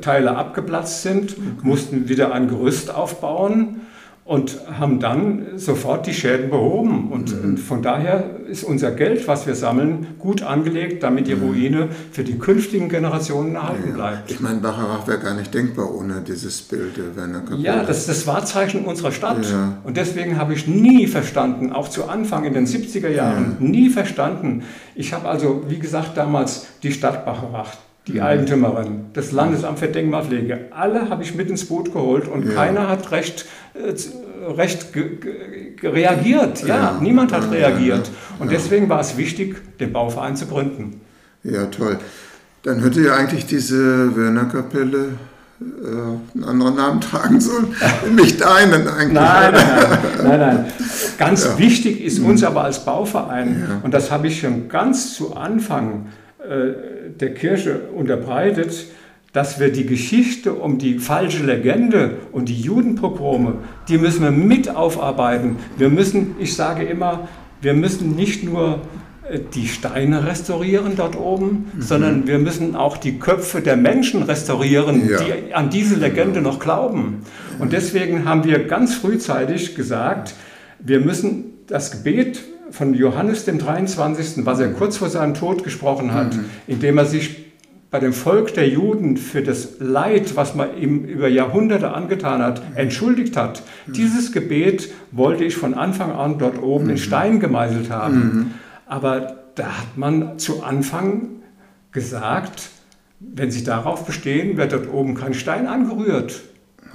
[0.00, 3.82] Teile abgeplatzt sind, mussten wieder ein Gerüst aufbauen
[4.26, 7.12] und haben dann sofort die Schäden behoben.
[7.12, 7.56] Und, mhm.
[7.56, 11.42] von daher ist unser Geld, was wir sammeln, gut angelegt, damit die mhm.
[11.42, 14.30] Ruine für die künftigen Generationen erhalten ja, bleibt.
[14.32, 17.62] Ich meine, Bacharach wäre gar nicht denkbar ohne dieses Bild der Werner Kapelle.
[17.62, 19.48] Ja, das ist das Wahrzeichen unserer Stadt.
[19.48, 19.78] Ja.
[19.84, 23.66] Und deswegen habe ich nie verstanden, auch zu Anfang in den 70er Jahren, ja.
[23.66, 24.64] nie verstanden.
[24.96, 27.74] Ich habe also, wie gesagt, damals die Stadt Bacharach,
[28.06, 28.20] die.
[28.22, 32.52] Eigentümerin, das Landesamt für Denkmalpflege, alle habe ich mit ins Boot geholt und ja.
[32.52, 34.88] keiner hat recht, äh, recht
[35.82, 36.62] reagiert.
[36.62, 38.10] Ja, ja, niemand hat reagiert.
[38.38, 41.00] Und deswegen war es wichtig, den Bauverein zu gründen.
[41.42, 41.98] Ja, toll.
[42.62, 45.14] Dann hätte ja eigentlich diese Werner-Kapelle
[45.60, 47.74] äh, einen anderen Namen tragen sollen,
[48.14, 49.12] nicht deinen eigentlich.
[49.12, 50.38] Nein, nein, nein.
[50.40, 50.64] nein,
[51.18, 51.58] Ganz ja.
[51.58, 52.48] wichtig ist uns mhm.
[52.48, 53.80] aber als Bauverein, ja.
[53.82, 56.06] und das habe ich schon ganz zu Anfang
[57.20, 58.86] der Kirche unterbreitet,
[59.36, 63.56] dass wir die Geschichte um die falsche Legende und die Judenpogrome,
[63.86, 65.56] die müssen wir mit aufarbeiten.
[65.76, 67.28] Wir müssen, ich sage immer,
[67.60, 68.80] wir müssen nicht nur
[69.30, 71.82] äh, die Steine restaurieren dort oben, mhm.
[71.82, 75.18] sondern wir müssen auch die Köpfe der Menschen restaurieren, ja.
[75.18, 77.22] die an diese Legende noch glauben.
[77.58, 80.34] Und deswegen haben wir ganz frühzeitig gesagt,
[80.78, 86.12] wir müssen das Gebet von Johannes dem 23., was er kurz vor seinem Tod gesprochen
[86.12, 86.44] hat, mhm.
[86.66, 87.46] indem er sich
[87.90, 92.60] bei dem Volk der Juden für das Leid, was man ihm über Jahrhunderte angetan hat,
[92.74, 93.62] entschuldigt hat.
[93.86, 93.92] Mhm.
[93.92, 96.90] Dieses Gebet wollte ich von Anfang an dort oben mhm.
[96.90, 98.16] in Stein gemeißelt haben.
[98.16, 98.50] Mhm.
[98.86, 101.28] Aber da hat man zu Anfang
[101.92, 102.70] gesagt,
[103.20, 106.42] wenn Sie darauf bestehen, wird dort oben kein Stein angerührt.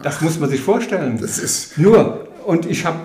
[0.04, 1.18] Das muss man sich vorstellen.
[1.20, 2.98] Das ist Nur, und ich habe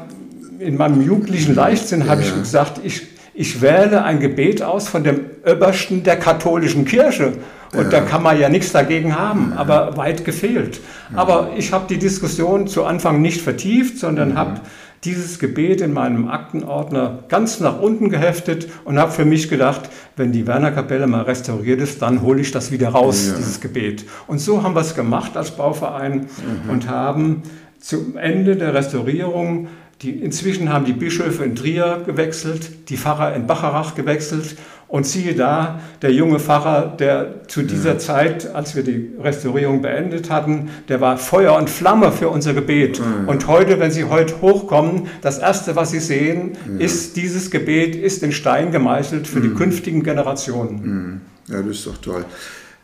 [0.58, 5.20] in meinem jugendlichen Leichtsinn habe ich gesagt, ich, ich wähle ein Gebet aus von dem
[5.46, 7.34] Obersten der katholischen Kirche.
[7.72, 7.90] Und ja.
[7.90, 10.80] da kann man ja nichts dagegen haben, aber weit gefehlt.
[11.14, 14.60] Aber ich habe die Diskussion zu Anfang nicht vertieft, sondern habe
[15.04, 19.82] dieses Gebet in meinem Aktenordner ganz nach unten geheftet und habe für mich gedacht,
[20.16, 23.36] wenn die Werner-Kapelle mal restauriert ist, dann hole ich das wieder raus, ja.
[23.36, 24.04] dieses Gebet.
[24.26, 26.26] Und so haben wir es gemacht als Bauverein
[26.64, 26.70] mhm.
[26.70, 27.42] und haben
[27.78, 29.68] zum Ende der Restaurierung
[30.02, 34.56] die, inzwischen haben die Bischöfe in Trier gewechselt, die Pfarrer in Bacharach gewechselt
[34.88, 37.98] und siehe da, der junge Pfarrer, der zu dieser ja.
[37.98, 42.98] Zeit, als wir die Restaurierung beendet hatten, der war Feuer und Flamme für unser Gebet.
[42.98, 43.04] Ja.
[43.26, 46.84] Und heute, wenn Sie heute hochkommen, das Erste, was Sie sehen, ja.
[46.84, 49.42] ist dieses Gebet, ist in Stein gemeißelt für mhm.
[49.42, 50.82] die künftigen Generationen.
[50.82, 51.20] Mhm.
[51.48, 52.24] Ja, das ist doch toll.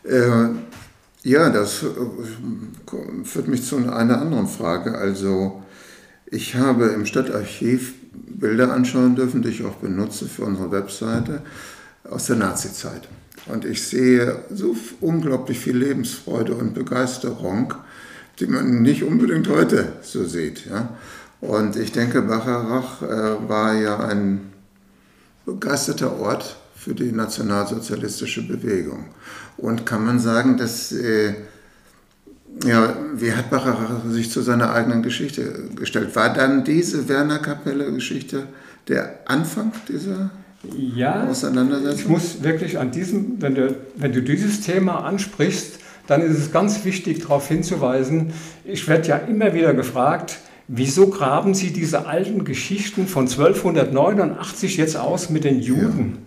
[0.03, 0.49] Äh,
[1.23, 4.97] ja, das äh, führt mich zu einer anderen Frage.
[4.97, 5.62] Also,
[6.33, 11.43] ich habe im Stadtarchiv Bilder anschauen dürfen, die ich auch benutze für unsere Webseite
[12.09, 13.07] aus der Nazizeit.
[13.45, 17.75] Und ich sehe so unglaublich viel Lebensfreude und Begeisterung,
[18.39, 20.65] die man nicht unbedingt heute so sieht.
[20.65, 20.89] Ja?
[21.39, 24.41] Und ich denke, Bacharach äh, war ja ein
[25.45, 29.05] begeisterter Ort für die nationalsozialistische Bewegung.
[29.57, 31.35] Und kann man sagen, dass äh,
[32.65, 36.15] ja, wie hat Bacher sich zu seiner eigenen Geschichte gestellt?
[36.15, 38.47] War dann diese Werner-Kapelle-Geschichte
[38.87, 40.31] der Anfang dieser
[40.77, 41.99] ja, Auseinandersetzung?
[41.99, 46.51] Ich muss wirklich an diesem, wenn du, wenn du dieses Thema ansprichst, dann ist es
[46.51, 48.33] ganz wichtig, darauf hinzuweisen,
[48.65, 54.97] ich werde ja immer wieder gefragt, wieso graben Sie diese alten Geschichten von 1289 jetzt
[54.97, 56.11] aus mit den Juden?
[56.13, 56.21] Ja.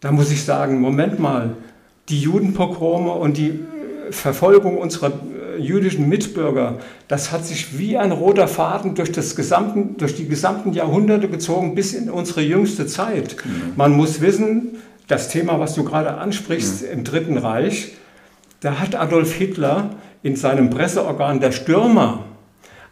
[0.00, 1.56] Da muss ich sagen, Moment mal,
[2.08, 3.60] die Judenpogrome und die
[4.12, 5.12] Verfolgung unserer
[5.56, 10.28] äh, jüdischen Mitbürger, das hat sich wie ein roter Faden durch, das gesamten, durch die
[10.28, 13.36] gesamten Jahrhunderte gezogen bis in unsere jüngste Zeit.
[13.44, 13.72] Mhm.
[13.76, 14.76] Man muss wissen,
[15.08, 16.92] das Thema, was du gerade ansprichst, mhm.
[16.92, 17.92] im Dritten Reich,
[18.60, 19.90] da hat Adolf Hitler
[20.22, 22.24] in seinem Presseorgan Der Stürmer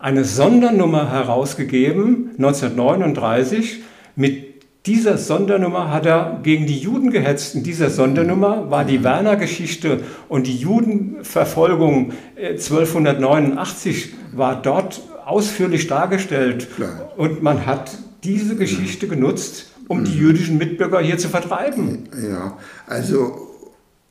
[0.00, 3.80] eine Sondernummer herausgegeben, 1939.
[4.16, 4.49] Mit
[4.86, 7.54] dieser Sondernummer hat er gegen die Juden gehetzt.
[7.54, 16.68] In dieser Sondernummer war die Werner-Geschichte und die Judenverfolgung 1289 äh, war dort ausführlich dargestellt.
[16.76, 17.12] Klar.
[17.16, 22.08] Und man hat diese Geschichte genutzt, um die jüdischen Mitbürger hier zu vertreiben.
[22.22, 23.48] Ja, also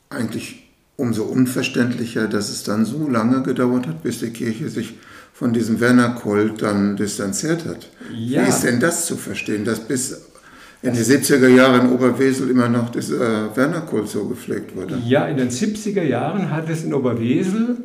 [0.10, 4.96] eigentlich umso unverständlicher, dass es dann so lange gedauert hat, bis die Kirche sich
[5.34, 7.90] von diesem Werner-Kult dann distanziert hat.
[8.14, 8.44] Ja.
[8.44, 10.30] Wie ist denn das zu verstehen, dass bis
[10.82, 14.98] in die 70er Jahre in Oberwesel immer noch dieser Werner-Kult so gepflegt wurde?
[15.06, 17.78] Ja, in den 70er Jahren hat es in Oberwesel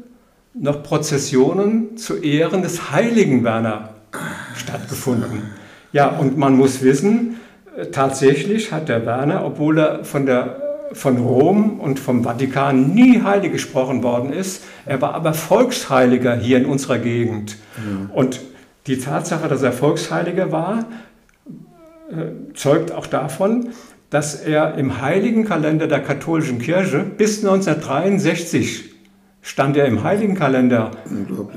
[0.54, 3.90] noch Prozessionen zu Ehren des heiligen Werner
[4.54, 5.42] stattgefunden.
[5.92, 7.36] Ja, und man muss wissen,
[7.76, 10.60] äh, tatsächlich hat der Werner, obwohl er von der
[10.92, 14.62] von Rom und vom Vatikan nie heilig gesprochen worden ist.
[14.86, 17.56] Er war aber Volksheiliger hier in unserer Gegend.
[17.76, 18.10] Mhm.
[18.10, 18.40] Und
[18.86, 20.84] die Tatsache, dass er Volksheiliger war, äh,
[22.54, 23.70] zeugt auch davon,
[24.10, 28.94] dass er im heiligen Kalender der katholischen Kirche bis 1963
[29.44, 30.90] stand er im heiligen Kalender.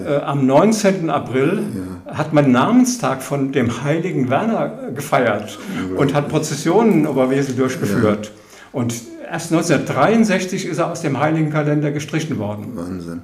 [0.06, 1.10] Äh, am 19.
[1.10, 1.64] April
[2.06, 2.14] ja.
[2.18, 5.58] hat man Namenstag von dem heiligen Werner gefeiert
[5.96, 8.26] und hat Prozessionen in Oberwesel durchgeführt.
[8.26, 8.32] Ja.
[8.74, 8.94] Und
[9.32, 12.74] erst 1963 ist er aus dem Heiligen Kalender gestrichen worden.
[12.76, 13.22] Wahnsinn.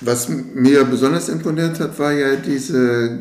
[0.00, 3.18] Was mir besonders imponiert hat, war ja diese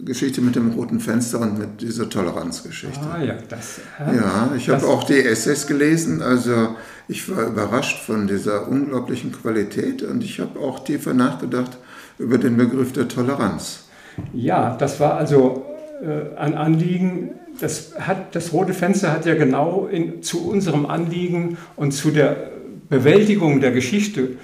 [0.00, 3.00] Geschichte mit dem roten Fenster und mit dieser Toleranzgeschichte.
[3.00, 3.80] Ah ja, das.
[3.98, 6.76] Ja, ja ich habe auch die Essays gelesen, also
[7.08, 11.76] ich war überrascht von dieser unglaublichen Qualität und ich habe auch tiefer nachgedacht
[12.18, 13.84] über den Begriff der Toleranz.
[14.32, 15.66] Ja, das war also
[16.02, 21.58] äh, ein Anliegen, das, hat, das rote Fenster hat ja genau in, zu unserem Anliegen
[21.76, 22.50] und zu der
[22.88, 24.36] Bewältigung der Geschichte,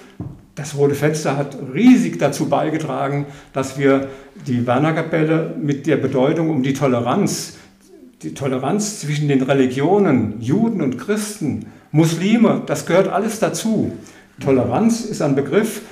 [0.55, 4.09] das rote Fenster hat riesig dazu beigetragen, dass wir
[4.47, 7.57] die Wernerkapelle mit der Bedeutung um die Toleranz,
[8.23, 13.93] die Toleranz zwischen den Religionen, Juden und Christen, Muslime, das gehört alles dazu.
[14.41, 15.83] Toleranz ist ein Begriff,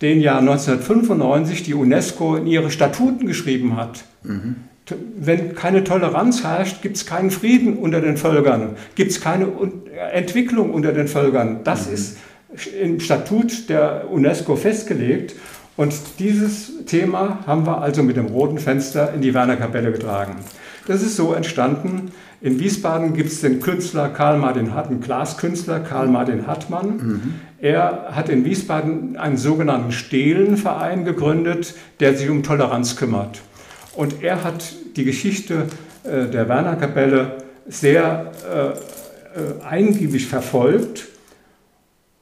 [0.00, 4.04] den ja 1995 die UNESCO in ihre Statuten geschrieben hat.
[4.22, 4.56] Mhm
[5.16, 9.48] wenn keine Toleranz herrscht, gibt es keinen Frieden unter den Völkern, gibt es keine
[10.12, 11.60] Entwicklung unter den Völkern.
[11.64, 11.94] Das mhm.
[11.94, 12.18] ist
[12.80, 15.34] im Statut der UNESCO festgelegt.
[15.76, 20.36] Und dieses Thema haben wir also mit dem roten Fenster in die Wernerkapelle getragen.
[20.86, 22.10] Das ist so entstanden.
[22.40, 26.96] In Wiesbaden gibt es den Künstler Karl Martin Hartmann, Glaskünstler Karl Martin Hartmann.
[26.96, 27.34] Mhm.
[27.60, 33.40] Er hat in Wiesbaden einen sogenannten Stehlenverein gegründet, der sich um Toleranz kümmert.
[33.94, 35.66] Und er hat die Geschichte
[36.04, 41.08] äh, der Wernerkapelle sehr äh, äh, eingiebig verfolgt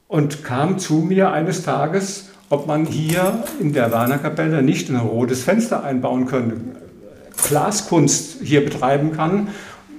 [0.07, 5.43] und kam zu mir eines Tages, ob man hier in der Wernerkapelle nicht ein rotes
[5.43, 6.57] Fenster einbauen könnte,
[7.47, 9.49] Glaskunst hier betreiben kann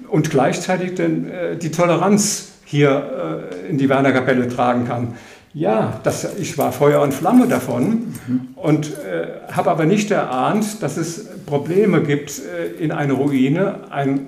[0.09, 5.14] und gleichzeitig den, äh, die Toleranz hier äh, in die Wernerkapelle tragen kann.
[5.55, 8.40] Ja, das, ich war Feuer und Flamme davon mhm.
[8.57, 14.27] und äh, habe aber nicht erahnt, dass es Probleme gibt, äh, in eine Ruine ein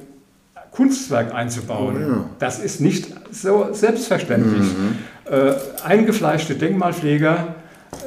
[0.71, 1.97] Kunstwerk einzubauen.
[1.97, 2.25] Oh, ja.
[2.39, 4.63] Das ist nicht so selbstverständlich.
[4.63, 4.97] Mhm.
[5.31, 5.53] Äh,
[5.85, 7.55] eingefleischte Denkmalpfleger,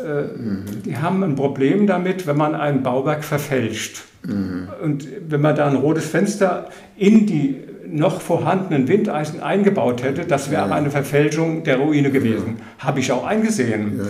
[0.05, 0.65] äh, mhm.
[0.86, 4.03] die haben ein Problem damit, wenn man ein Bauwerk verfälscht.
[4.25, 4.67] Mhm.
[4.81, 10.51] Und wenn man da ein rotes Fenster in die noch vorhandenen Windeisen eingebaut hätte, das
[10.51, 10.75] wäre ja.
[10.75, 12.57] eine Verfälschung der Ruine gewesen.
[12.57, 12.86] Ja.
[12.86, 13.99] Habe ich auch eingesehen.
[13.99, 14.05] Ja,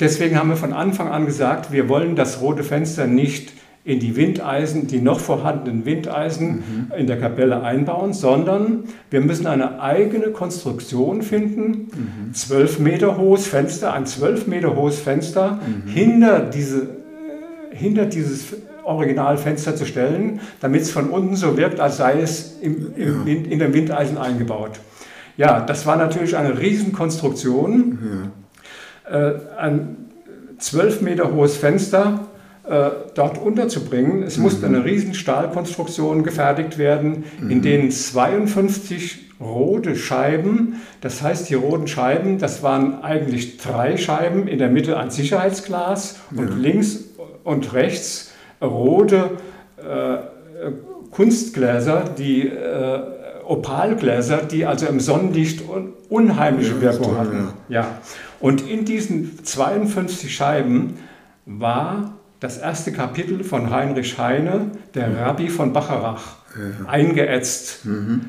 [0.00, 3.52] Deswegen haben wir von Anfang an gesagt, wir wollen das rote Fenster nicht
[3.84, 6.92] in die Windeisen, die noch vorhandenen Windeisen mhm.
[6.96, 11.68] in der Kapelle einbauen, sondern wir müssen eine eigene Konstruktion finden.
[11.68, 12.34] Mhm.
[12.34, 12.84] Zwölf mhm.
[12.84, 15.90] Meter hohes Fenster, ein zwölf Meter hohes Fenster mhm.
[15.90, 16.88] hinter, diese,
[17.70, 22.94] hinter dieses Originalfenster zu stellen, damit es von unten so wirkt, als sei es im,
[22.96, 23.34] im ja.
[23.34, 24.80] in den Windeisen eingebaut.
[25.36, 27.98] Ja, das war natürlich eine Riesenkonstruktion.
[29.10, 29.28] Ja.
[29.30, 29.96] Äh, ein
[30.56, 32.33] zwölf Meter hohes Fenster äh,
[32.66, 34.22] dort unterzubringen.
[34.22, 34.44] Es mhm.
[34.44, 37.50] musste eine riesen Stahlkonstruktion gefertigt werden, mhm.
[37.50, 44.48] in denen 52 rote Scheiben, das heißt die roten Scheiben, das waren eigentlich drei Scheiben,
[44.48, 46.56] in der Mitte ein Sicherheitsglas und ja.
[46.56, 47.04] links
[47.42, 49.30] und rechts rote
[49.76, 50.18] äh,
[51.10, 53.00] Kunstgläser, die äh,
[53.44, 57.48] Opalgläser, die also im Sonnenlicht un unheimliche ja, Wirkung toll, hatten.
[57.68, 57.80] Ja.
[57.80, 57.98] ja.
[58.40, 60.94] Und in diesen 52 Scheiben
[61.44, 65.16] war das erste Kapitel von Heinrich Heine, der mhm.
[65.16, 66.88] Rabbi von Bacharach, ja.
[66.88, 67.86] eingeätzt.
[67.86, 68.20] Mhm.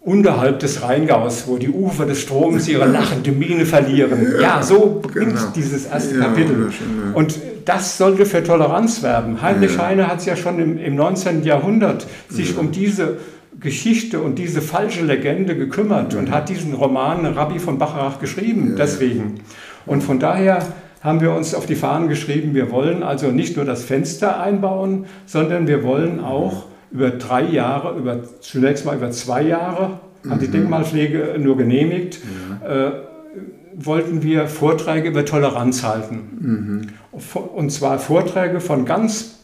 [0.00, 4.32] unterhalb des Rheingaus, wo die Ufer des Stroms ihre lachende Miene verlieren.
[4.34, 5.52] Ja, ja so beginnt genau.
[5.54, 6.72] dieses erste ja, Kapitel.
[7.14, 9.40] Und das sollte für Toleranz werben.
[9.40, 9.78] Heinrich.
[9.78, 11.44] Heine hat es ja schon im, im 19.
[11.44, 13.18] Jahrhundert sich um diese
[13.60, 19.34] Geschichte und diese falsche Legende gekümmert und hat diesen Roman Rabbi von Bacharach geschrieben, deswegen.
[19.86, 20.66] Und von daher
[21.02, 25.06] haben wir uns auf die Fahnen geschrieben, wir wollen also nicht nur das Fenster einbauen,
[25.26, 30.46] sondern wir wollen auch über drei Jahre, über, zunächst mal über zwei Jahre, hat die
[30.46, 30.52] mhm.
[30.52, 32.20] Denkmalpflege nur genehmigt,
[32.62, 32.86] ja.
[32.86, 32.92] äh,
[33.74, 36.86] wollten wir Vorträge über Toleranz halten.
[37.10, 37.20] Mhm.
[37.54, 39.38] Und zwar Vorträge von ganz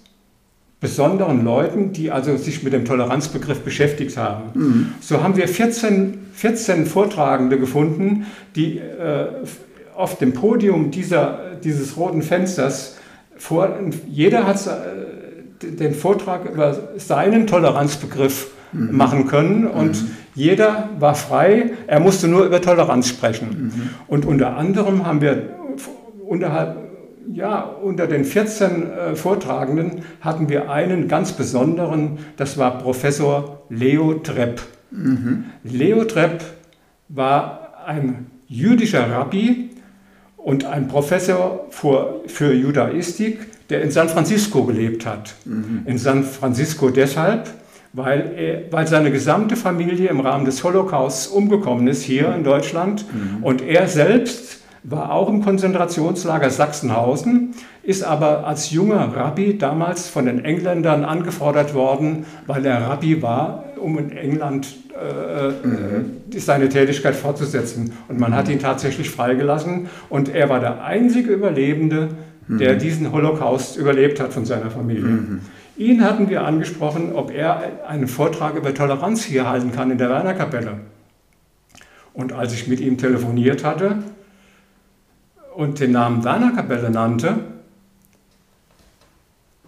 [0.80, 4.50] besonderen Leuten, die also sich mit dem Toleranzbegriff beschäftigt haben.
[4.54, 4.86] Mhm.
[5.00, 9.26] So haben wir 14, 14 Vortragende gefunden, die äh,
[9.96, 12.96] auf dem Podium dieser, dieses roten Fensters
[13.36, 13.70] vor,
[14.06, 18.96] jeder hat äh, den Vortrag über seinen Toleranzbegriff mhm.
[18.96, 20.10] machen können und mhm.
[20.34, 23.72] jeder war frei, er musste nur über Toleranz sprechen.
[23.74, 23.90] Mhm.
[24.06, 25.50] Und unter anderem haben wir
[26.26, 26.88] unterhalb
[27.32, 34.14] ja, unter den 14 äh, Vortragenden hatten wir einen ganz besonderen, das war Professor Leo
[34.14, 34.62] Trepp.
[34.90, 35.44] Mhm.
[35.62, 36.42] Leo Trepp
[37.08, 39.70] war ein jüdischer Rabbi
[40.38, 45.34] und ein Professor für, für Judaistik, der in San Francisco gelebt hat.
[45.44, 45.82] Mhm.
[45.84, 47.50] In San Francisco deshalb,
[47.92, 53.04] weil, er, weil seine gesamte Familie im Rahmen des Holocausts umgekommen ist hier in Deutschland
[53.12, 53.42] mhm.
[53.42, 60.26] und er selbst war auch im Konzentrationslager Sachsenhausen, ist aber als junger Rabbi damals von
[60.26, 66.20] den Engländern angefordert worden, weil er Rabbi war, um in England äh, mhm.
[66.36, 67.92] seine Tätigkeit fortzusetzen.
[68.08, 72.08] Und man hat ihn tatsächlich freigelassen und er war der einzige Überlebende,
[72.48, 72.78] der mhm.
[72.78, 75.02] diesen Holocaust überlebt hat von seiner Familie.
[75.02, 75.40] Mhm.
[75.76, 80.08] Ihn hatten wir angesprochen, ob er einen Vortrag über Toleranz hier halten kann in der
[80.08, 80.80] Wernerkapelle.
[82.14, 83.98] Und als ich mit ihm telefoniert hatte,
[85.58, 87.36] und den Namen Werner Kapelle nannte,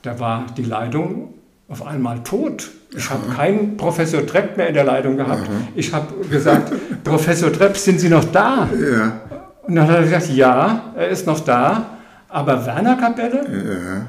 [0.02, 1.34] da war die Leitung
[1.68, 2.70] auf einmal tot.
[2.96, 5.42] Ich habe keinen Professor Trepp mehr in der Leitung gehabt.
[5.42, 5.68] Aha.
[5.74, 6.72] Ich habe gesagt,
[7.04, 8.68] Professor Trepp, sind Sie noch da?
[8.72, 9.20] Ja.
[9.62, 11.86] Und dann hat er gesagt, ja, er ist noch da,
[12.28, 13.46] aber Werner Kapelle?
[13.48, 14.06] Ja.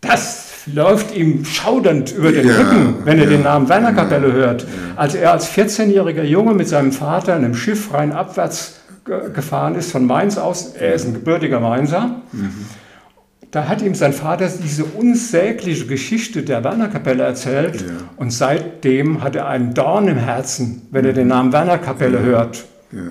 [0.00, 4.32] Das läuft ihm schaudernd über den ja, Rücken, wenn er ja, den Namen Werner Kapelle
[4.32, 4.66] hört.
[4.96, 9.90] Als er als 14-jähriger Junge mit seinem Vater in einem Schiff rein abwärts gefahren ist
[9.90, 10.74] von Mainz aus.
[10.74, 12.20] Er ist ein gebürtiger Mainzer.
[12.32, 12.66] Mhm.
[13.50, 17.88] Da hat ihm sein Vater diese unsägliche Geschichte der Wernerkapelle erzählt ja.
[18.16, 22.24] und seitdem hat er einen Dorn im Herzen, wenn er den Namen Wernerkapelle ja.
[22.24, 22.64] hört.
[22.92, 23.02] Ja.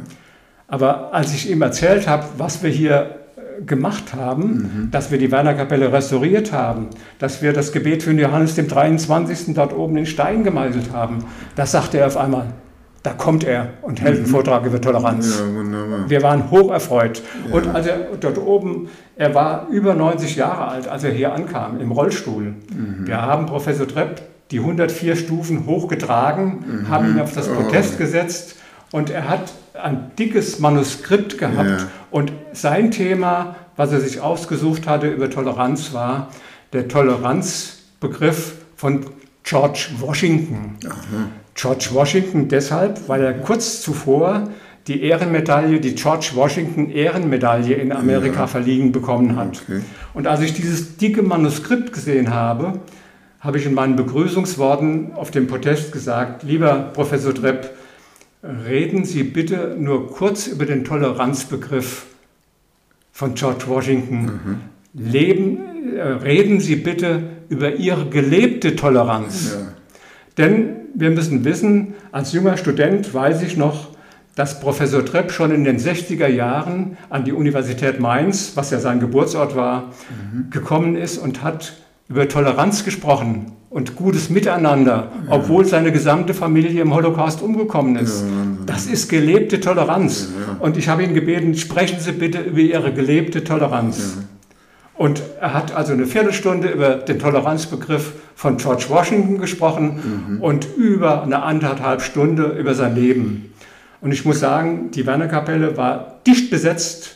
[0.68, 4.92] Aber als ich ihm erzählt habe, was wir hier äh, gemacht haben, mhm.
[4.92, 9.56] dass wir die Wernerkapelle restauriert haben, dass wir das Gebet für Johannes dem 23.
[9.56, 11.26] dort oben in Stein gemeißelt haben,
[11.58, 12.46] das sagte er auf einmal,
[13.04, 14.32] da kommt er und hält einen mhm.
[14.32, 15.40] Vortrag über Toleranz.
[15.40, 16.10] Ja, wunderbar.
[16.10, 17.22] Wir waren hoch erfreut.
[17.48, 17.56] Ja.
[17.56, 21.80] Und als er dort oben, er war über 90 Jahre alt, als er hier ankam,
[21.80, 22.44] im Rollstuhl.
[22.74, 23.08] Mhm.
[23.08, 26.90] Wir haben Professor Trepp die 104 Stufen hochgetragen, mhm.
[26.90, 27.98] haben ihn auf das Protest oh.
[28.00, 28.56] gesetzt
[28.92, 31.70] und er hat ein dickes Manuskript gehabt.
[31.70, 31.88] Ja.
[32.12, 36.30] Und sein Thema, was er sich ausgesucht hatte über Toleranz, war
[36.74, 39.06] der Toleranzbegriff von
[39.44, 40.78] George Washington.
[40.86, 41.28] Aha.
[41.60, 44.50] George Washington deshalb, weil er kurz zuvor
[44.88, 48.48] die Ehrenmedaille, die George Washington Ehrenmedaille in Amerika ja.
[48.48, 49.62] verliehen bekommen hat.
[49.64, 49.82] Okay.
[50.14, 52.80] Und als ich dieses dicke Manuskript gesehen habe,
[53.42, 57.72] habe ich in meinen Begrüßungsworten auf dem Protest gesagt, lieber Professor Trepp,
[58.44, 62.06] reden Sie bitte nur kurz über den Toleranzbegriff
[63.12, 64.22] von George Washington.
[64.24, 64.60] Mhm.
[64.94, 69.56] Leben, äh, reden Sie bitte über Ihre gelebte Toleranz.
[69.56, 69.74] Ja.
[70.38, 73.90] Denn wir müssen wissen, als junger Student weiß ich noch,
[74.36, 79.00] dass Professor Trepp schon in den 60er Jahren an die Universität Mainz, was ja sein
[79.00, 79.92] Geburtsort war,
[80.34, 80.50] mhm.
[80.50, 81.74] gekommen ist und hat
[82.08, 85.34] über Toleranz gesprochen und gutes Miteinander, ja.
[85.34, 88.22] obwohl seine gesamte Familie im Holocaust umgekommen ist.
[88.22, 88.28] Ja,
[88.66, 90.30] das ist gelebte Toleranz.
[90.40, 94.18] Ja, und ich habe ihn gebeten, sprechen Sie bitte über Ihre gelebte Toleranz.
[95.00, 100.42] Und er hat also eine Viertelstunde über den Toleranzbegriff von George Washington gesprochen mhm.
[100.42, 103.54] und über eine anderthalb Stunde über sein Leben.
[104.02, 107.16] Und ich muss sagen, die Werner-Kapelle war dicht besetzt.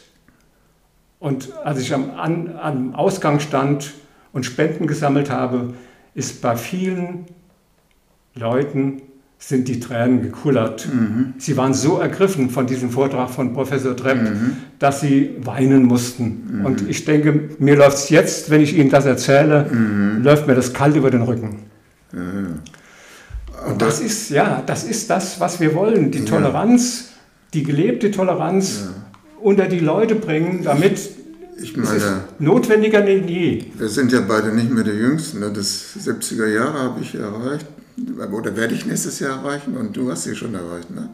[1.20, 3.92] Und als ich am, an, am Ausgang stand
[4.32, 5.74] und Spenden gesammelt habe,
[6.16, 7.26] ist bei vielen
[8.34, 9.02] Leuten
[9.46, 10.88] sind die Tränen gekullert.
[10.88, 11.34] Mhm.
[11.38, 14.58] Sie waren so ergriffen von diesem Vortrag von Professor Trepp, mhm.
[14.80, 16.60] dass sie weinen mussten.
[16.60, 16.66] Mhm.
[16.66, 20.24] Und ich denke, mir läuft es jetzt, wenn ich Ihnen das erzähle, mhm.
[20.24, 21.60] läuft mir das kalt über den Rücken.
[23.68, 26.12] Und das ist, ja, das ist das, was wir wollen.
[26.12, 27.10] Die Toleranz,
[27.54, 28.92] die gelebte Toleranz ja.
[29.42, 31.10] unter die Leute bringen, damit
[31.62, 33.66] ich meine, es ist notwendiger denn je.
[33.78, 35.40] Wir sind ja beide nicht mehr die Jüngsten.
[35.40, 35.52] Ne?
[35.54, 37.68] Das 70er Jahre habe ich erreicht.
[38.32, 41.10] Oder werde ich nächstes Jahr erreichen und du hast sie schon erreicht, ne?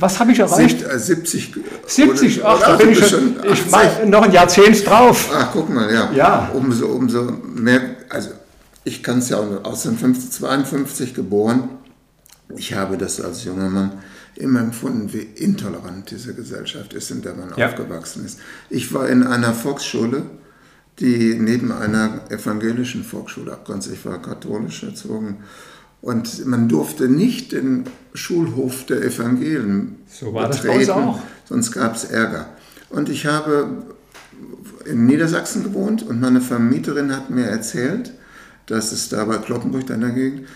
[0.00, 0.84] Was habe ich erreicht?
[0.84, 1.54] 70.
[1.86, 3.36] 70, oder, ach, da bin ich schon.
[3.50, 5.30] Ich mache noch ein Jahrzehnt drauf.
[5.32, 6.12] Ach, guck mal, ja.
[6.12, 6.50] ja.
[6.52, 7.22] Umso, umso
[7.54, 8.30] mehr, also
[8.84, 11.70] ich kann es ja auch aus den 52 geboren.
[12.56, 13.92] Ich habe das als junger Mann
[14.34, 17.68] immer empfunden, wie intolerant diese Gesellschaft ist, in der man ja.
[17.68, 18.40] aufgewachsen ist.
[18.70, 20.22] Ich war in einer Volksschule,
[21.00, 23.90] die neben einer evangelischen Volksschule abgrenzt.
[23.92, 25.38] Ich war katholisch erzogen.
[26.00, 27.84] Und man durfte nicht den
[28.14, 31.20] Schulhof der Evangelien so war betreten, das auch.
[31.44, 32.46] sonst gab es Ärger.
[32.90, 33.68] Und ich habe
[34.84, 38.12] in Niedersachsen gewohnt und meine Vermieterin hat mir erzählt,
[38.66, 40.46] dass es da bei Kloppenburg, dann dagegen,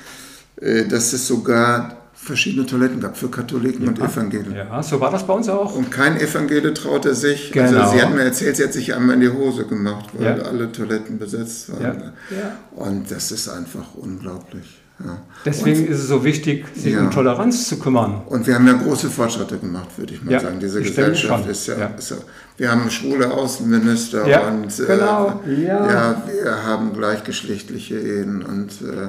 [0.57, 3.89] äh, dass es sogar verschiedene Toiletten gab für Katholiken ja.
[3.89, 4.55] und Evangelien.
[4.55, 5.75] Ja, so war das bei uns auch.
[5.75, 7.81] Und kein Evangele traute sich, genau.
[7.81, 10.45] also sie hat mir erzählt, sie hat sich einmal in die Hose gemacht, weil ja.
[10.45, 12.13] alle Toiletten besetzt waren.
[12.31, 12.59] Ja.
[12.77, 14.82] Und das ist einfach unglaublich.
[15.05, 15.19] Ja.
[15.45, 18.23] Deswegen und, ist es so wichtig, sich um Toleranz zu kümmern.
[18.27, 20.61] Und wir haben ja große Fortschritte gemacht, würde ich mal sagen.
[20.61, 22.17] Diese Gesellschaft ist ja, ist ja,
[22.57, 25.41] Wir haben schwule Außenminister und äh, genau.
[25.47, 26.23] äh, ja.
[26.27, 29.09] wir haben gleichgeschlechtliche Ehen und äh,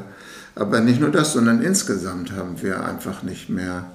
[0.55, 3.85] aber nicht nur das, sondern insgesamt haben wir einfach nicht mehr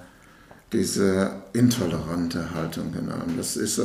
[0.72, 3.34] diese intolerante Haltung genommen.
[3.36, 3.80] Das ist,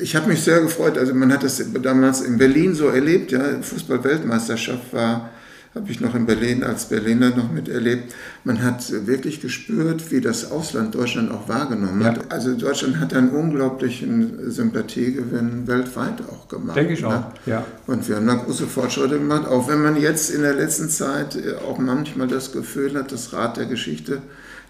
[0.00, 3.40] ich habe mich sehr gefreut, also man hat das damals in Berlin so erlebt, ja,
[3.60, 5.30] Fußball-Weltmeisterschaft war
[5.74, 8.14] habe ich noch in Berlin als Berliner noch miterlebt.
[8.44, 12.08] Man hat wirklich gespürt, wie das Ausland Deutschland auch wahrgenommen ja.
[12.08, 12.32] hat.
[12.32, 16.76] Also Deutschland hat einen unglaublichen Sympathiegewinn weltweit auch gemacht.
[16.76, 17.08] Denke ich ne?
[17.08, 17.64] auch, ja.
[17.86, 21.36] Und wir haben da große Fortschritte gemacht, auch wenn man jetzt in der letzten Zeit
[21.36, 24.22] äh, auch manchmal das Gefühl hat, das Rad der Geschichte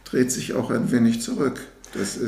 [0.04, 1.60] dreht sich auch ein wenig zurück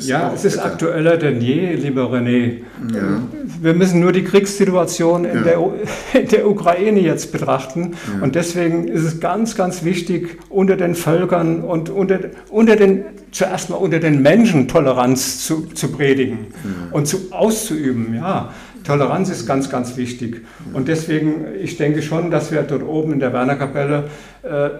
[0.00, 0.64] ja, es ist bitter.
[0.66, 2.58] aktueller denn je, lieber René.
[2.92, 3.22] Ja.
[3.61, 5.42] Wir müssen nur die Kriegssituation in, ja.
[5.42, 5.58] der,
[6.20, 7.92] in der, Ukraine jetzt betrachten.
[7.92, 8.22] Ja.
[8.22, 13.70] Und deswegen ist es ganz, ganz wichtig, unter den Völkern und unter, unter den, zuerst
[13.70, 16.46] mal unter den Menschen Toleranz zu, zu predigen
[16.92, 18.14] und zu, auszuüben.
[18.14, 18.52] Ja.
[18.84, 20.42] Toleranz ist ganz, ganz wichtig.
[20.72, 24.04] Und deswegen, ich denke schon, dass wir dort oben in der Wernerkapelle
[24.42, 24.70] äh,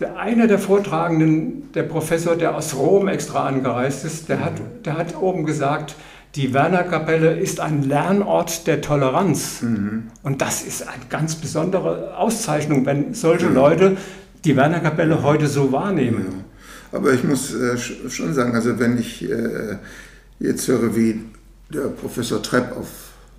[0.00, 4.96] der, einer der Vortragenden, der Professor, der aus Rom extra angereist ist, der hat, der
[4.96, 5.94] hat oben gesagt,
[6.36, 9.62] die Werner-Kapelle ist ein Lernort der Toleranz.
[9.62, 10.04] Mhm.
[10.22, 13.54] Und das ist eine ganz besondere Auszeichnung, wenn solche mhm.
[13.54, 13.96] Leute
[14.44, 16.26] die Werner-Kapelle heute so wahrnehmen.
[16.30, 16.98] Ja.
[16.98, 19.76] Aber ich muss äh, schon sagen, also wenn ich äh,
[20.38, 21.20] jetzt höre, wie
[21.72, 22.88] der Professor Trepp auf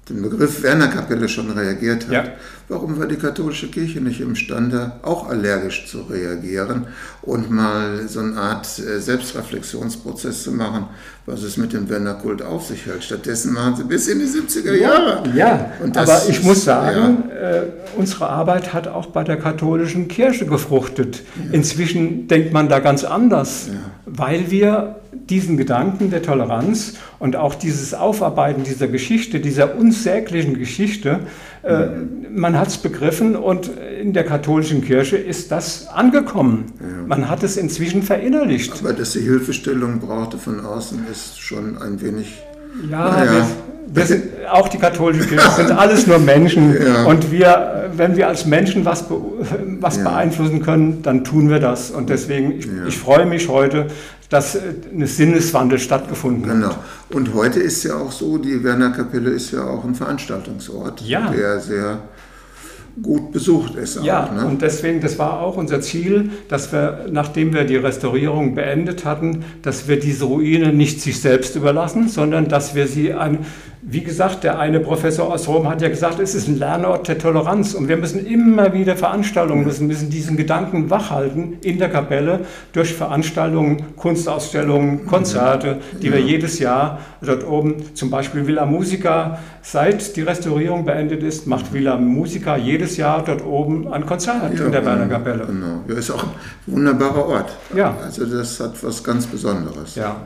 [0.09, 2.11] den Begriff Wernerkapelle schon reagiert hat.
[2.11, 2.23] Ja.
[2.71, 6.87] Warum war die katholische Kirche nicht imstande, auch allergisch zu reagieren
[7.21, 10.85] und mal so eine Art äh, Selbstreflexionsprozess zu machen,
[11.25, 13.03] was es mit dem Wernerkult auf sich hält?
[13.03, 15.21] Stattdessen machen sie bis in die 70er Jahre.
[15.35, 17.57] Ja, aber ich ist, muss sagen, ja.
[17.57, 17.63] äh,
[17.97, 21.23] unsere Arbeit hat auch bei der katholischen Kirche gefruchtet.
[21.43, 21.51] Ja.
[21.51, 23.67] Inzwischen denkt man da ganz anders,
[24.05, 31.19] weil wir diesen Gedanken der Toleranz und auch dieses Aufarbeiten dieser Geschichte, dieser unsäglichen Geschichte,
[31.63, 31.87] äh,
[32.33, 33.69] man hat es begriffen und
[34.01, 36.73] in der katholischen Kirche ist das angekommen.
[36.79, 37.07] Ja.
[37.07, 38.73] Man hat es inzwischen verinnerlicht.
[38.79, 42.41] Aber dass sie Hilfestellung brauchte von außen, ist schon ein wenig.
[42.89, 43.47] Ja, naja.
[43.93, 46.75] wir, sind, auch die katholische Kirche sind alles nur Menschen.
[46.81, 47.03] Ja.
[47.03, 49.05] Und wir, wenn wir als Menschen was,
[49.79, 50.03] was ja.
[50.03, 51.91] beeinflussen können, dann tun wir das.
[51.91, 53.87] Und deswegen, ich, ich freue mich heute,
[54.31, 56.69] dass äh, ein Sinneswandel stattgefunden genau.
[56.69, 56.79] hat.
[57.09, 57.17] Genau.
[57.19, 61.29] Und heute ist ja auch so, die Werner Kapelle ist ja auch ein Veranstaltungsort, ja.
[61.29, 61.99] der sehr
[63.01, 63.99] gut besucht ist.
[63.99, 64.45] Auch, ja, ne?
[64.45, 69.45] und deswegen, das war auch unser Ziel, dass wir, nachdem wir die Restaurierung beendet hatten,
[69.61, 73.39] dass wir diese Ruine nicht sich selbst überlassen, sondern dass wir sie an
[73.83, 77.17] wie gesagt, der eine Professor aus Rom hat ja gesagt, es ist ein Lernort der
[77.17, 82.41] Toleranz und wir müssen immer wieder Veranstaltungen, müssen, müssen diesen Gedanken wachhalten in der Kapelle
[82.73, 90.15] durch Veranstaltungen, Kunstausstellungen, Konzerte, die wir jedes Jahr dort oben, zum Beispiel Villa Musica, seit
[90.15, 94.71] die Restaurierung beendet ist, macht Villa Musica jedes Jahr dort oben ein Konzert ja, in
[94.71, 95.45] der Berner Kapelle.
[95.47, 96.29] Genau, ja, ist auch ein
[96.67, 97.57] wunderbarer Ort.
[97.75, 97.95] Ja.
[98.03, 99.95] Also das hat was ganz Besonderes.
[99.95, 100.17] Ja.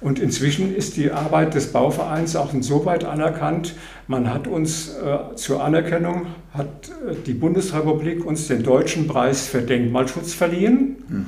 [0.00, 3.74] Und inzwischen ist die Arbeit des Bauvereins auch insoweit anerkannt.
[4.06, 9.62] Man hat uns äh, zur Anerkennung, hat äh, die Bundesrepublik uns den Deutschen Preis für
[9.62, 10.96] Denkmalschutz verliehen.
[11.08, 11.26] Mhm.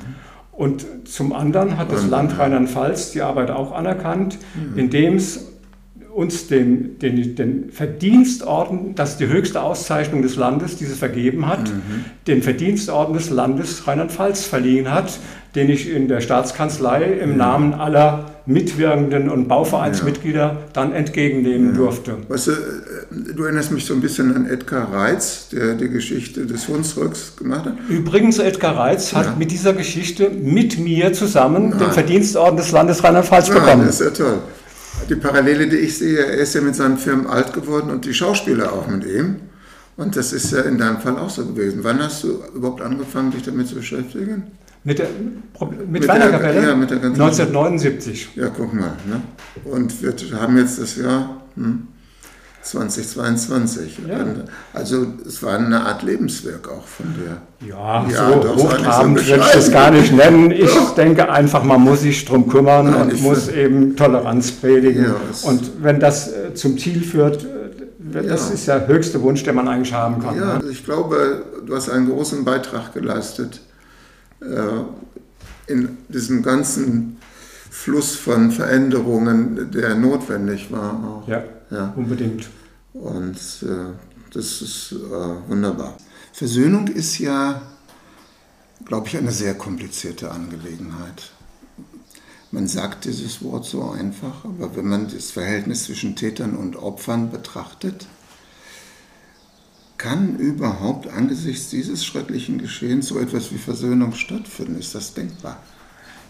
[0.51, 4.77] Und zum anderen hat das Land Rheinland-Pfalz die Arbeit auch anerkannt, mhm.
[4.77, 5.49] indem es
[6.13, 11.47] uns den, den, den Verdienstorden, das ist die höchste Auszeichnung des Landes, die sie vergeben
[11.47, 12.03] hat, mhm.
[12.27, 15.17] den Verdienstorden des Landes Rheinland-Pfalz verliehen hat,
[15.55, 17.37] den ich in der Staatskanzlei im ja.
[17.37, 20.57] Namen aller Mitwirkenden und Bauvereinsmitglieder ja.
[20.73, 21.77] dann entgegennehmen ja.
[21.77, 22.17] durfte.
[22.27, 22.55] Weißt du, äh,
[23.35, 27.65] du erinnerst mich so ein bisschen an Edgar Reitz, der die Geschichte des Hunsrücks gemacht
[27.65, 27.77] hat.
[27.89, 31.79] Übrigens, Edgar Reitz hat mit dieser Geschichte mit mir zusammen Nein.
[31.79, 33.85] den Verdienstorden des Landes Rheinland-Pfalz bekommen.
[33.85, 34.39] Das ist ja toll.
[35.07, 38.15] Die Parallele, die ich sehe, er ist ja mit seinem Film alt geworden und die
[38.15, 39.35] Schauspieler auch mit ihm.
[39.95, 41.81] Und das ist ja in deinem Fall auch so gewesen.
[41.83, 44.43] Wann hast du überhaupt angefangen, dich damit zu beschäftigen?
[44.83, 45.07] Mit der
[45.59, 46.67] mit, mit Weinerkapelle?
[46.67, 48.29] Ja, mit der ganzen 1979.
[48.35, 48.93] Ja, guck mal.
[49.05, 49.21] Ne?
[49.65, 51.87] Und wir haben jetzt das Jahr hm,
[52.61, 53.99] 2022.
[54.07, 54.25] Ja.
[54.73, 57.67] Also es war eine Art Lebenswerk auch von der.
[57.67, 60.51] Ja, ja so hochtrabend so würde ich das gar nicht nennen.
[60.51, 60.95] Ich doch.
[60.95, 65.03] denke einfach, man muss sich darum kümmern Nein, und muss eben Toleranz predigen.
[65.03, 65.15] Ja,
[65.49, 69.67] und wenn das äh, zum Ziel führt, äh, das ist der höchste Wunsch, den man
[69.67, 70.37] eigentlich haben kann.
[70.37, 70.63] Ja, ne?
[70.71, 73.59] ich glaube, du hast einen großen Beitrag geleistet
[74.41, 77.17] in diesem ganzen
[77.69, 81.23] Fluss von Veränderungen, der notwendig war.
[81.23, 81.27] Auch.
[81.27, 82.49] Ja, ja, unbedingt.
[82.93, 83.93] Und äh,
[84.33, 85.97] das ist äh, wunderbar.
[86.33, 87.61] Versöhnung ist ja,
[88.85, 91.31] glaube ich, eine sehr komplizierte Angelegenheit.
[92.51, 97.29] Man sagt dieses Wort so einfach, aber wenn man das Verhältnis zwischen Tätern und Opfern
[97.29, 98.07] betrachtet,
[99.99, 104.79] kann überhaupt angesichts dieses schrecklichen Geschehens so etwas wie Versöhnung stattfinden?
[104.79, 105.57] Ist das denkbar?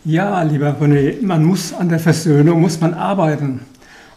[0.03, 3.61] Ja, lieber René, man muss an der Versöhnung muss man arbeiten.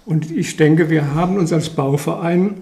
[0.07, 2.55] Und ich denke, wir haben uns als Bauverein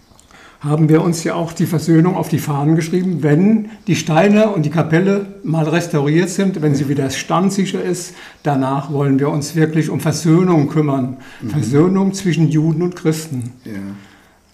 [0.60, 4.64] haben wir uns ja auch die Versöhnung auf die Fahnen geschrieben, wenn die Steine und
[4.64, 8.14] die Kapelle mal restauriert sind, wenn sie wieder standsicher ist.
[8.42, 11.18] Danach wollen wir uns wirklich um Versöhnung kümmern.
[11.42, 11.50] Mhm.
[11.50, 13.52] Versöhnung zwischen Juden und Christen.
[13.64, 13.72] Ja.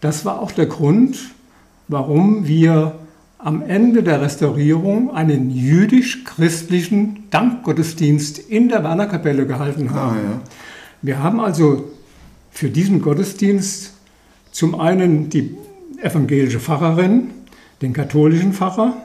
[0.00, 1.18] Das war auch der Grund,
[1.88, 2.94] warum wir
[3.38, 10.16] am Ende der Restaurierung einen jüdisch-christlichen Dankgottesdienst in der Wernerkapelle gehalten haben.
[10.16, 10.40] Ah, ja.
[11.02, 11.84] Wir haben also
[12.50, 13.92] für diesen Gottesdienst
[14.50, 15.54] zum einen die
[16.02, 17.30] evangelische Pfarrerin,
[17.80, 18.96] den katholischen Pfarrer,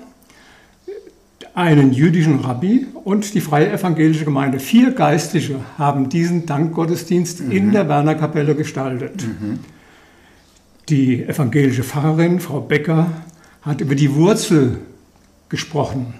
[1.53, 4.59] einen jüdischen Rabbi und die freie evangelische Gemeinde.
[4.59, 7.51] Vier Geistliche haben diesen Dankgottesdienst mhm.
[7.51, 9.23] in der Wernerkapelle gestaltet.
[9.23, 9.59] Mhm.
[10.89, 13.07] Die evangelische Pfarrerin, Frau Becker,
[13.61, 14.79] hat über die Wurzel
[15.49, 16.15] gesprochen.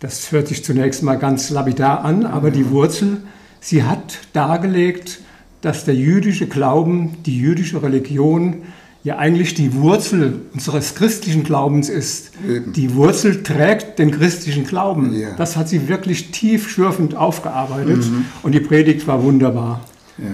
[0.00, 3.18] Das hört sich zunächst mal ganz lapidar an, aber die Wurzel,
[3.60, 5.20] sie hat dargelegt,
[5.60, 8.62] dass der jüdische Glauben, die jüdische Religion
[9.02, 12.32] ja eigentlich die Wurzel unseres christlichen Glaubens ist.
[12.46, 12.72] Eben.
[12.72, 15.14] Die Wurzel trägt den christlichen Glauben.
[15.14, 15.34] Ja.
[15.36, 18.26] Das hat sie wirklich tiefschürfend aufgearbeitet mhm.
[18.42, 19.80] und die Predigt war wunderbar.
[20.18, 20.24] Ja.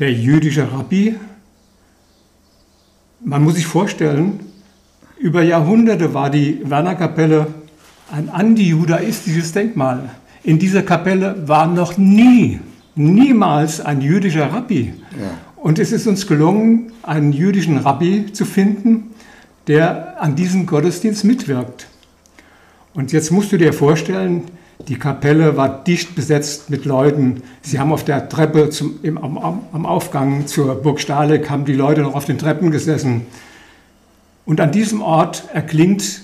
[0.00, 1.14] Der jüdische Rabbi
[3.24, 4.40] man muss sich vorstellen,
[5.18, 7.46] über Jahrhunderte war die Wernerkapelle
[8.12, 10.10] ein antijudaistisches Denkmal.
[10.42, 12.60] In dieser Kapelle war noch nie,
[12.94, 14.92] niemals ein jüdischer Rabbi.
[15.18, 15.30] Ja.
[15.56, 19.14] Und es ist uns gelungen, einen jüdischen Rabbi zu finden,
[19.66, 21.86] der an diesem Gottesdienst mitwirkt.
[22.92, 24.42] Und jetzt musst du dir vorstellen,
[24.88, 27.42] die Kapelle war dicht besetzt mit Leuten.
[27.62, 31.74] Sie haben auf der Treppe zum, im, am, am, Aufgang zur Burg Stahleck haben die
[31.74, 33.22] Leute noch auf den Treppen gesessen.
[34.44, 36.22] Und an diesem Ort erklingt,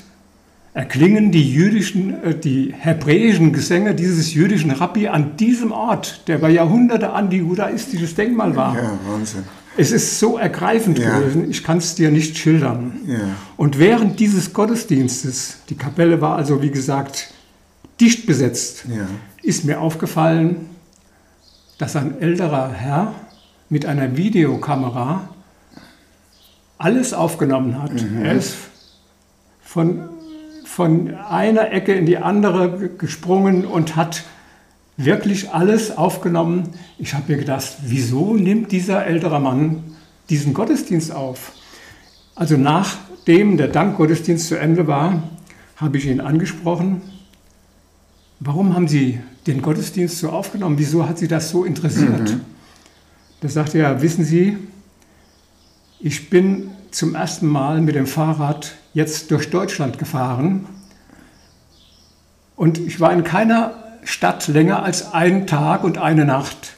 [0.74, 6.50] erklingen die jüdischen, äh, die hebräischen Gesänge dieses jüdischen Rabbi an diesem Ort, der bei
[6.50, 8.74] Jahrhunderte anti-judaistisches Denkmal war.
[8.74, 9.44] Ja, Wahnsinn.
[9.76, 11.18] Es ist so ergreifend ja.
[11.18, 13.00] gewesen, ich kann es dir nicht schildern.
[13.06, 13.18] Ja.
[13.56, 17.32] Und während dieses Gottesdienstes, die Kapelle war also wie gesagt
[18.00, 19.06] dicht besetzt, ja.
[19.42, 20.70] ist mir aufgefallen,
[21.78, 23.14] dass ein älterer Herr
[23.68, 25.28] mit einer Videokamera
[26.78, 27.92] alles aufgenommen hat.
[27.92, 28.24] Mhm.
[28.24, 28.56] Er ist
[29.62, 30.08] von,
[30.64, 34.24] von einer Ecke in die andere gesprungen und hat
[34.96, 36.70] wirklich alles aufgenommen.
[36.98, 39.84] Ich habe mir gedacht, wieso nimmt dieser ältere Mann
[40.28, 41.52] diesen Gottesdienst auf?
[42.34, 45.22] Also nachdem der Dankgottesdienst zu Ende war,
[45.76, 47.02] habe ich ihn angesprochen
[48.40, 50.78] warum haben Sie den Gottesdienst so aufgenommen?
[50.78, 52.30] Wieso hat Sie das so interessiert?
[52.30, 52.40] Mhm.
[53.40, 54.58] Da sagte er, wissen Sie,
[56.00, 60.66] ich bin zum ersten Mal mit dem Fahrrad jetzt durch Deutschland gefahren
[62.56, 63.74] und ich war in keiner
[64.04, 66.74] Stadt länger als einen Tag und eine Nacht.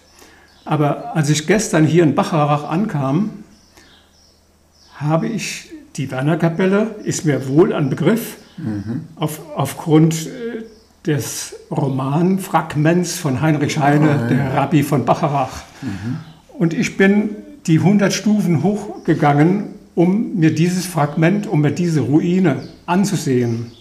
[0.64, 3.30] Aber als ich gestern hier in Bacharach ankam,
[4.96, 9.06] habe ich die Wernerkapelle, ist mir wohl ein Begriff, mhm.
[9.16, 10.51] auf, aufgrund äh,
[11.06, 15.62] des Romanfragments von Heinrich Heine, oh, der Rabbi von Bacharach.
[15.82, 16.18] Mhm.
[16.58, 17.30] Und ich bin
[17.66, 23.72] die 100 Stufen hochgegangen, um mir dieses Fragment, um mir diese Ruine anzusehen.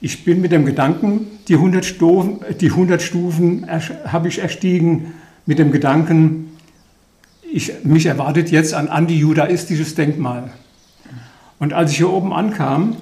[0.00, 3.66] Ich bin mit dem Gedanken, die 100 Stufen, die 100 Stufen
[4.04, 5.14] habe ich erstiegen,
[5.46, 6.56] mit dem Gedanken,
[7.50, 10.50] ich, mich erwartet jetzt ein antijudaistisches Denkmal.
[11.58, 12.96] Und als ich hier oben ankam,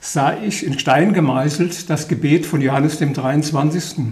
[0.00, 4.06] sah ich in Stein gemeißelt das Gebet von Johannes dem 23.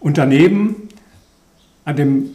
[0.00, 0.76] Und daneben
[1.84, 2.30] an dem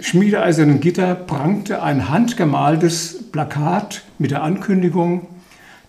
[0.00, 5.26] schmiedeeisernen Gitter prangte ein handgemaltes Plakat mit der Ankündigung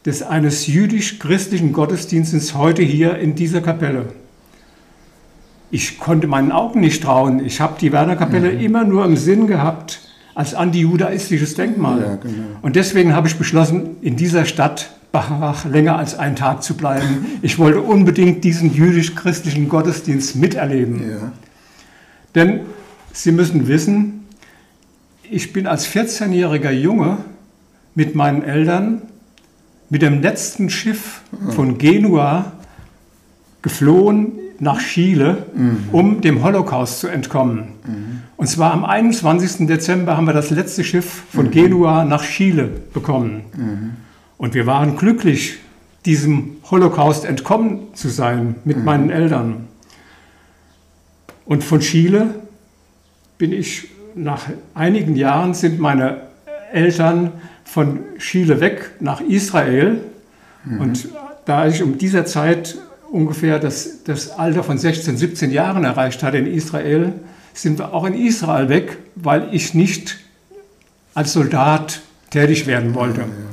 [0.05, 4.07] des eines jüdisch-christlichen Gottesdienstes heute hier in dieser Kapelle.
[5.69, 7.45] Ich konnte meinen Augen nicht trauen.
[7.45, 8.59] Ich habe die Werner-Kapelle mhm.
[8.59, 9.99] immer nur im Sinn gehabt
[10.33, 12.01] als antijudaistisches Denkmal.
[12.01, 12.43] Ja, genau.
[12.61, 17.25] Und deswegen habe ich beschlossen, in dieser Stadt Bacharach länger als einen Tag zu bleiben.
[17.41, 21.09] Ich wollte unbedingt diesen jüdisch-christlichen Gottesdienst miterleben.
[21.09, 21.31] Ja.
[22.35, 22.61] Denn
[23.13, 24.25] Sie müssen wissen,
[25.29, 27.17] ich bin als 14-jähriger Junge
[27.93, 29.01] mit meinen Eltern
[29.89, 32.53] mit dem letzten Schiff von Genua
[33.61, 35.77] geflohen nach Chile, mhm.
[35.91, 37.73] um dem Holocaust zu entkommen.
[37.85, 38.21] Mhm.
[38.37, 39.67] Und zwar am 21.
[39.67, 41.51] Dezember haben wir das letzte Schiff von mhm.
[41.51, 43.41] Genua nach Chile bekommen.
[44.41, 45.59] Und wir waren glücklich,
[46.03, 48.85] diesem Holocaust entkommen zu sein mit mhm.
[48.85, 49.67] meinen Eltern.
[51.45, 52.33] Und von Chile
[53.37, 56.21] bin ich nach einigen Jahren sind meine
[56.73, 57.33] Eltern
[57.65, 59.99] von Chile weg nach Israel.
[60.65, 60.81] Mhm.
[60.81, 61.09] Und
[61.45, 62.79] da ich um dieser Zeit
[63.11, 67.13] ungefähr das, das Alter von 16, 17 Jahren erreicht hatte in Israel,
[67.53, 70.17] sind wir auch in Israel weg, weil ich nicht
[71.13, 73.21] als Soldat tätig werden wollte.
[73.21, 73.50] Ja, ja.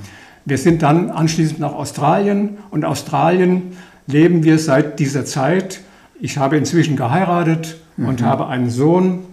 [0.48, 3.76] Wir sind dann anschließend nach Australien und Australien
[4.06, 5.80] leben wir seit dieser Zeit.
[6.20, 8.08] Ich habe inzwischen geheiratet mhm.
[8.08, 9.26] und habe einen Sohn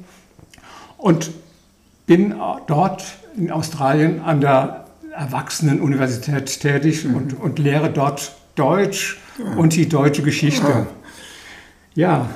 [0.98, 1.32] und
[2.06, 2.36] bin
[2.68, 3.06] dort
[3.38, 7.16] in Australien an der Erwachsenenuniversität tätig mhm.
[7.16, 9.56] und, und lehre dort Deutsch ja.
[9.56, 10.86] und die deutsche Geschichte.
[11.96, 12.18] Ja.
[12.18, 12.30] ja,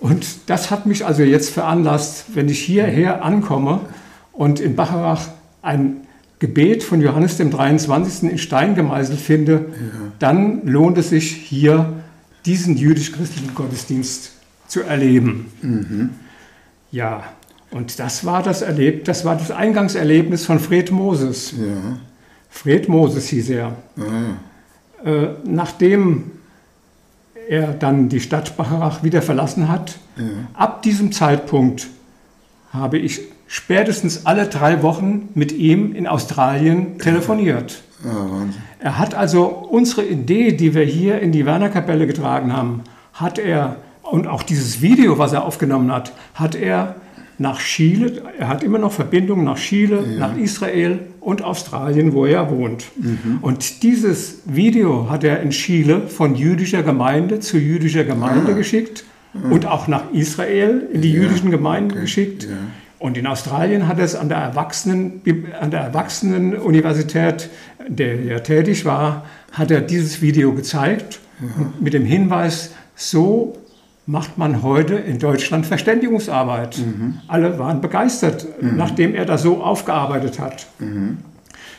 [0.00, 3.80] und das hat mich also jetzt veranlasst, wenn ich hierher ankomme
[4.32, 5.28] und in Bacharach
[5.62, 6.02] ein
[6.38, 8.30] Gebet von Johannes dem 23.
[8.30, 10.12] in Stein gemeißelt finde, ja.
[10.18, 11.94] dann lohnt es sich hier
[12.46, 14.32] diesen jüdisch-christlichen Gottesdienst
[14.68, 15.52] zu erleben.
[15.62, 16.10] Mhm.
[16.90, 17.24] Ja,
[17.70, 21.52] und das war das Erleb das war das Eingangserlebnis von Fred Moses.
[21.52, 21.98] Ja.
[22.48, 23.76] Fred Moses hieß er.
[23.96, 25.10] Ja.
[25.10, 26.30] Äh, nachdem
[27.48, 30.24] er dann die Stadt Bacharach wieder verlassen hat, ja.
[30.54, 31.88] ab diesem Zeitpunkt
[32.72, 37.82] habe ich spätestens alle drei Wochen mit ihm in Australien telefoniert.
[38.04, 38.46] Ja,
[38.78, 42.82] er hat also unsere Idee, die wir hier in die Werner-Kapelle getragen haben,
[43.12, 46.94] hat er, und auch dieses Video, was er aufgenommen hat, hat er
[47.38, 50.18] nach Chile, er hat immer noch Verbindungen nach Chile, ja.
[50.18, 52.86] nach Israel und Australien, wo er wohnt.
[52.96, 53.38] Mhm.
[53.40, 58.56] Und dieses Video hat er in Chile von jüdischer Gemeinde zu jüdischer Gemeinde ah.
[58.56, 59.50] geschickt ah.
[59.50, 61.22] und auch nach Israel in die ja.
[61.22, 62.00] jüdischen Gemeinden okay.
[62.00, 62.44] geschickt.
[62.44, 62.56] Ja.
[62.98, 65.22] Und in Australien hat er es an der, Erwachsenen,
[65.60, 67.48] an der Erwachsenenuniversität,
[67.86, 71.20] der er tätig war, hat er dieses Video gezeigt
[71.80, 73.56] mit dem Hinweis, so
[74.06, 76.78] macht man heute in Deutschland Verständigungsarbeit.
[76.78, 77.18] Mhm.
[77.28, 78.76] Alle waren begeistert, mhm.
[78.76, 80.66] nachdem er das so aufgearbeitet hat.
[80.78, 81.18] Mhm.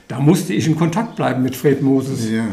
[0.07, 2.29] Da musste ich in Kontakt bleiben mit Fred Moses.
[2.29, 2.45] Ja.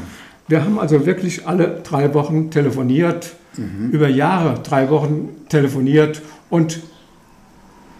[0.49, 3.91] Wir haben also wirklich alle drei Wochen telefoniert, mhm.
[3.91, 6.81] über Jahre drei Wochen telefoniert und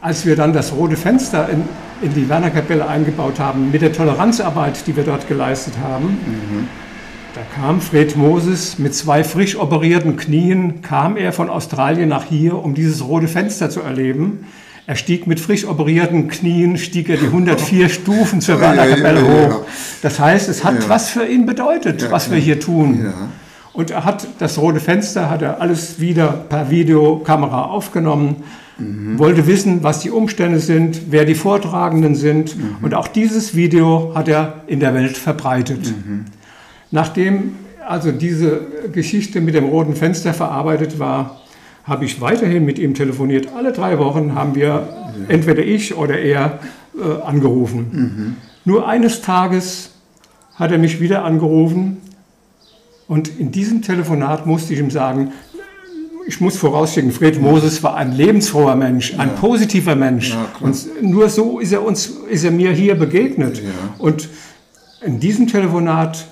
[0.07, 1.65] als wir dann das rote Fenster in,
[2.01, 6.69] in die Werner-Kapelle eingebaut haben, mit der Toleranzarbeit, die wir dort geleistet haben, mhm.
[7.35, 12.55] da kam Fred Moses mit zwei frisch operierten Knien, kam er von Australien nach hier,
[12.55, 14.47] um dieses rote Fenster zu erleben.
[14.87, 19.63] Er stieg mit frisch operierten Knien, stieg er die 104 Stufen zur Werner-Kapelle hoch.
[20.03, 23.13] Das heißt, es hat was für ihn bedeutet, was wir hier tun.
[23.73, 28.45] Und er hat das rote Fenster, hat er alles wieder per Videokamera aufgenommen
[28.79, 29.19] mhm.
[29.19, 32.57] wollte wissen, was die Umstände sind, wer die Vortragenden sind.
[32.57, 32.77] Mhm.
[32.83, 35.87] Und auch dieses Video hat er in der Welt verbreitet.
[35.87, 36.27] Mhm.
[36.91, 37.53] Nachdem
[37.87, 38.61] also diese
[38.93, 41.41] Geschichte mit dem roten Fenster verarbeitet war,
[41.85, 43.53] habe ich weiterhin mit ihm telefoniert.
[43.55, 45.15] Alle drei Wochen haben wir, ja.
[45.29, 46.59] entweder ich oder er,
[46.99, 47.87] äh, angerufen.
[47.93, 48.37] Mhm.
[48.65, 49.91] Nur eines Tages
[50.57, 51.99] hat er mich wieder angerufen
[53.07, 55.33] und in diesem Telefonat musste ich ihm sagen,
[56.27, 59.35] ich muss vorausschicken, Fred Moses war ein lebensfroher Mensch, ein ja.
[59.35, 60.31] positiver Mensch.
[60.31, 63.59] Ja, und nur so ist er, uns, ist er mir hier begegnet.
[63.59, 63.71] Ja.
[63.99, 64.29] Und
[65.03, 66.27] in diesem Telefonat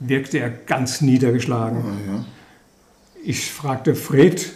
[0.00, 1.82] wirkte er ganz niedergeschlagen.
[3.24, 4.52] Ich fragte Fred,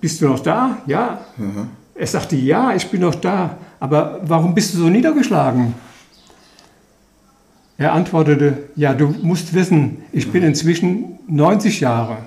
[0.00, 0.78] bist du noch da?
[0.86, 1.22] Ja.
[1.94, 5.74] Er sagte, ja, ich bin noch da, aber warum bist du so niedergeschlagen?
[7.78, 12.18] Er antwortete, ja, du musst wissen, ich bin inzwischen 90 Jahre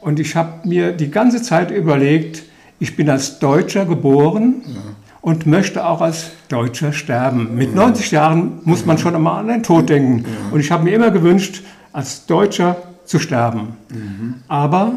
[0.00, 2.44] und ich habe mir die ganze Zeit überlegt,
[2.78, 4.80] ich bin als Deutscher geboren ja.
[5.20, 7.56] und möchte auch als Deutscher sterben.
[7.56, 10.24] Mit 90 Jahren muss man schon einmal an den Tod denken.
[10.24, 10.52] Ja.
[10.52, 13.76] Und ich habe mir immer gewünscht, als Deutscher zu sterben.
[13.90, 14.34] Mhm.
[14.46, 14.94] Aber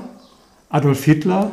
[0.69, 1.51] Adolf Hitler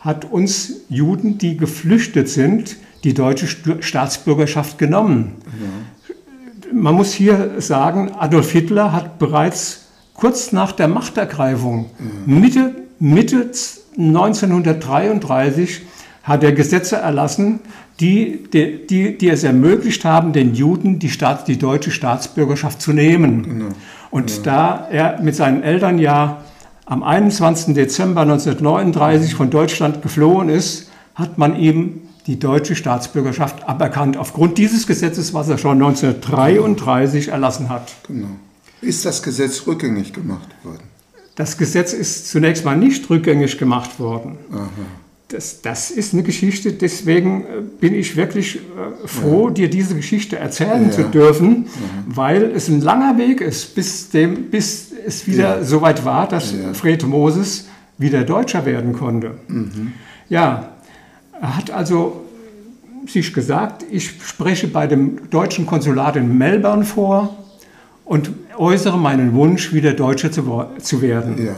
[0.00, 3.46] hat uns Juden, die geflüchtet sind, die deutsche
[3.80, 5.36] Staatsbürgerschaft genommen.
[5.46, 6.14] Ja.
[6.72, 9.87] Man muss hier sagen, Adolf Hitler hat bereits
[10.18, 11.90] kurz nach der Machtergreifung,
[12.26, 12.40] mhm.
[12.40, 13.50] Mitte, Mitte
[13.96, 15.82] 1933,
[16.24, 17.60] hat er Gesetze erlassen,
[18.00, 22.92] die, die, die, die, es ermöglicht haben, den Juden die, Staat, die deutsche Staatsbürgerschaft zu
[22.92, 23.42] nehmen.
[23.44, 23.68] Genau.
[24.10, 24.42] Und ja.
[24.42, 26.42] da er mit seinen Eltern ja
[26.84, 27.74] am 21.
[27.74, 34.86] Dezember 1939 von Deutschland geflohen ist, hat man ihm die deutsche Staatsbürgerschaft aberkannt, aufgrund dieses
[34.86, 37.92] Gesetzes, was er schon 1933 erlassen hat.
[38.06, 38.28] Genau.
[38.80, 40.82] Ist das Gesetz rückgängig gemacht worden?
[41.34, 44.38] Das Gesetz ist zunächst mal nicht rückgängig gemacht worden.
[44.52, 44.68] Aha.
[45.28, 47.46] Das, das ist eine Geschichte, deswegen äh,
[47.80, 49.54] bin ich wirklich äh, froh, ja.
[49.54, 50.90] dir diese Geschichte erzählen ja.
[50.90, 52.04] zu dürfen, ja.
[52.06, 56.54] weil es ein langer Weg ist, bis, dem, bis es wieder so weit war, dass
[56.72, 57.66] Fred Moses
[57.98, 59.32] wieder Deutscher werden konnte.
[59.48, 59.92] Mhm.
[60.28, 60.72] Ja,
[61.40, 62.24] er hat also
[63.06, 67.36] sich gesagt, ich spreche bei dem deutschen Konsulat in Melbourne vor
[68.08, 71.46] und äußere meinen Wunsch, wieder Deutscher zu, zu werden.
[71.46, 71.52] Ja.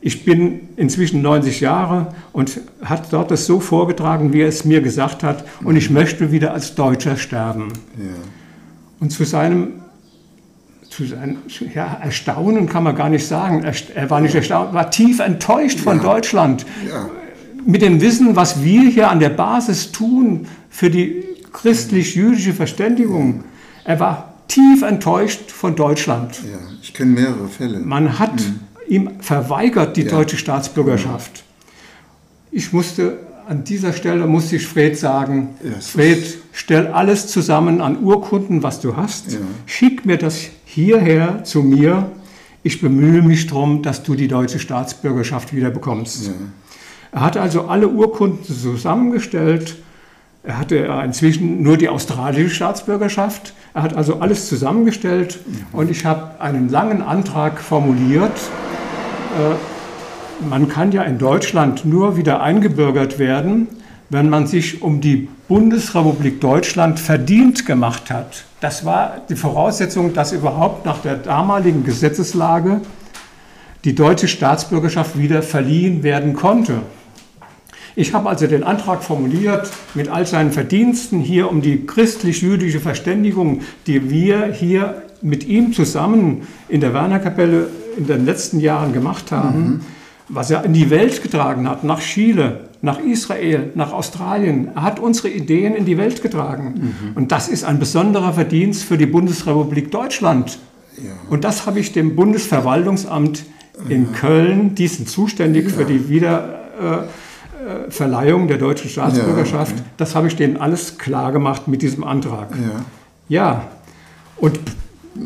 [0.00, 4.80] Ich bin inzwischen 90 Jahre und hat dort das so vorgetragen, wie er es mir
[4.80, 5.44] gesagt hat.
[5.64, 7.72] Und ich möchte wieder als Deutscher sterben.
[7.98, 8.04] Ja.
[9.00, 9.72] Und zu seinem,
[10.88, 11.38] zu seinem
[11.74, 13.64] ja, Erstaunen kann man gar nicht sagen.
[13.94, 16.02] Er, war nicht erstaunt, war tief enttäuscht von ja.
[16.04, 16.64] Deutschland.
[17.66, 23.42] Mit dem Wissen, was wir hier an der Basis tun für die christlich-jüdische Verständigung.
[23.84, 26.40] Er war tief enttäuscht von Deutschland.
[26.42, 27.78] Ja, ich kenne mehrere Fälle.
[27.80, 30.10] Man hat mhm ihm verweigert die ja.
[30.10, 31.44] deutsche Staatsbürgerschaft.
[32.50, 38.02] Ich musste an dieser Stelle musste ich Fred sagen, ja, Fred, stell alles zusammen an
[38.02, 39.38] Urkunden, was du hast, ja.
[39.64, 42.10] schick mir das hierher zu mir.
[42.62, 46.26] Ich bemühe mich darum, dass du die deutsche Staatsbürgerschaft wieder bekommst.
[46.26, 46.32] Ja.
[47.12, 49.76] Er hat also alle Urkunden zusammengestellt.
[50.48, 53.52] Er hatte inzwischen nur die australische Staatsbürgerschaft.
[53.74, 55.78] Er hat also alles zusammengestellt mhm.
[55.78, 58.32] und ich habe einen langen Antrag formuliert
[59.36, 63.68] äh, man kann ja in Deutschland nur wieder eingebürgert werden,
[64.08, 68.44] wenn man sich um die Bundesrepublik Deutschland verdient gemacht hat.
[68.60, 72.80] Das war die Voraussetzung, dass überhaupt nach der damaligen Gesetzeslage
[73.84, 76.82] die deutsche Staatsbürgerschaft wieder verliehen werden konnte.
[77.98, 83.62] Ich habe also den Antrag formuliert mit all seinen Verdiensten hier um die christlich-jüdische Verständigung,
[83.88, 89.58] die wir hier mit ihm zusammen in der Wernerkapelle in den letzten Jahren gemacht haben,
[89.58, 89.80] mhm.
[90.28, 94.70] was er in die Welt getragen hat, nach Chile, nach Israel, nach Australien.
[94.76, 96.74] Er hat unsere Ideen in die Welt getragen.
[96.76, 97.16] Mhm.
[97.16, 100.60] Und das ist ein besonderer Verdienst für die Bundesrepublik Deutschland.
[100.98, 101.10] Ja.
[101.30, 103.44] Und das habe ich dem Bundesverwaltungsamt
[103.88, 104.18] in ja.
[104.20, 105.70] Köln, die sind zuständig ja.
[105.70, 107.27] für die Wiederverleihung äh,
[108.48, 109.82] der deutschen Staatsbürgerschaft, okay.
[109.96, 112.50] das habe ich denen alles klar gemacht mit diesem Antrag.
[113.28, 113.62] Ja,
[114.36, 114.58] und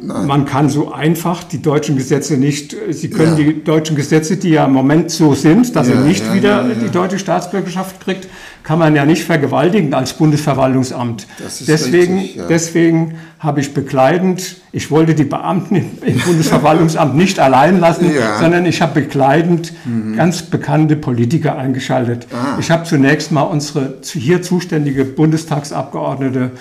[0.00, 0.26] Nein.
[0.26, 3.44] Man kann so einfach die deutschen Gesetze nicht, Sie können ja.
[3.44, 6.64] die deutschen Gesetze, die ja im Moment so sind, dass ja, er nicht ja, wieder
[6.64, 8.28] die deutsche Staatsbürgerschaft kriegt,
[8.62, 11.26] kann man ja nicht vergewaltigen als Bundesverwaltungsamt.
[11.66, 18.10] deswegen richtig, deswegen habe ich begleitend, ich wollte die Beamten im Bundesverwaltungsamt nicht allein lassen,
[18.40, 20.16] sondern ich habe begleitend mhm.
[20.16, 22.28] ganz bekannte Politiker eingeschaltet.
[22.32, 22.56] Ah.
[22.60, 26.58] Ich habe zunächst mal unsere hier zuständige Bundestagsabgeordnete äh,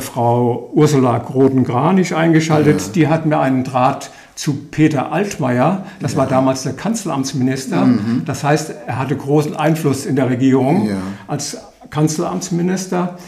[0.00, 2.80] Frau Ursula Groden-Granich eingeschaltet.
[2.80, 2.92] Ja.
[2.92, 6.18] Die hat mir einen Draht zu Peter Altmaier, das ja.
[6.18, 7.84] war damals der Kanzleramtsminister.
[7.84, 8.22] Mhm.
[8.24, 10.96] Das heißt, er hatte großen Einfluss in der Regierung ja.
[11.26, 11.58] als
[11.90, 13.18] Kanzleramtsminister.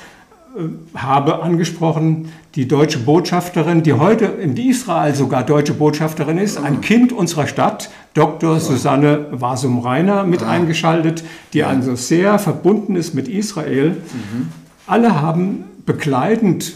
[0.56, 6.80] Äh, habe angesprochen, die deutsche Botschafterin, die heute in Israel sogar deutsche Botschafterin ist, ein
[6.80, 8.60] Kind unserer Stadt, Dr.
[8.60, 13.90] Susanne Wasum-Reiner, mit eingeschaltet, die also sehr verbunden ist mit Israel.
[13.90, 14.48] Mhm.
[14.86, 16.74] Alle haben begleitend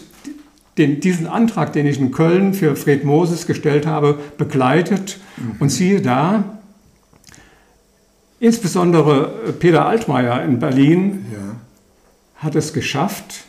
[0.79, 5.19] den, diesen Antrag, den ich in Köln für Fred Moses gestellt habe, begleitet.
[5.37, 5.57] Mhm.
[5.59, 6.59] Und siehe da,
[8.41, 11.57] insbesondere Peter Altmaier in Berlin ja.
[12.37, 13.45] hat es geschafft,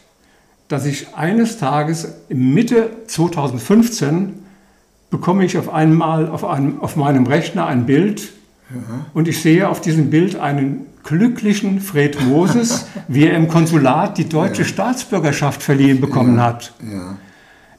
[0.67, 4.33] dass ich eines Tages Mitte 2015
[5.09, 8.33] bekomme ich auf einmal auf, einem, auf meinem Rechner ein Bild
[8.69, 9.05] ja.
[9.13, 14.27] und ich sehe auf diesem Bild einen glücklichen Fred Moses, wie er im Konsulat die
[14.27, 14.67] deutsche ja.
[14.67, 16.43] Staatsbürgerschaft verliehen bekommen ja.
[16.43, 16.73] hat.
[16.81, 17.17] Ja.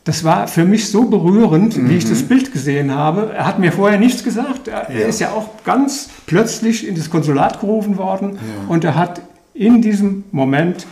[0.05, 1.91] Das war für mich so berührend, mhm.
[1.91, 2.29] wie ich das mhm.
[2.29, 3.33] Bild gesehen habe.
[3.35, 4.67] Er hat mir vorher nichts gesagt.
[4.67, 9.21] Er, ist ja auch ganz plötzlich in das Konsulat gerufen worden und er hat
[9.53, 10.87] in diesem Moment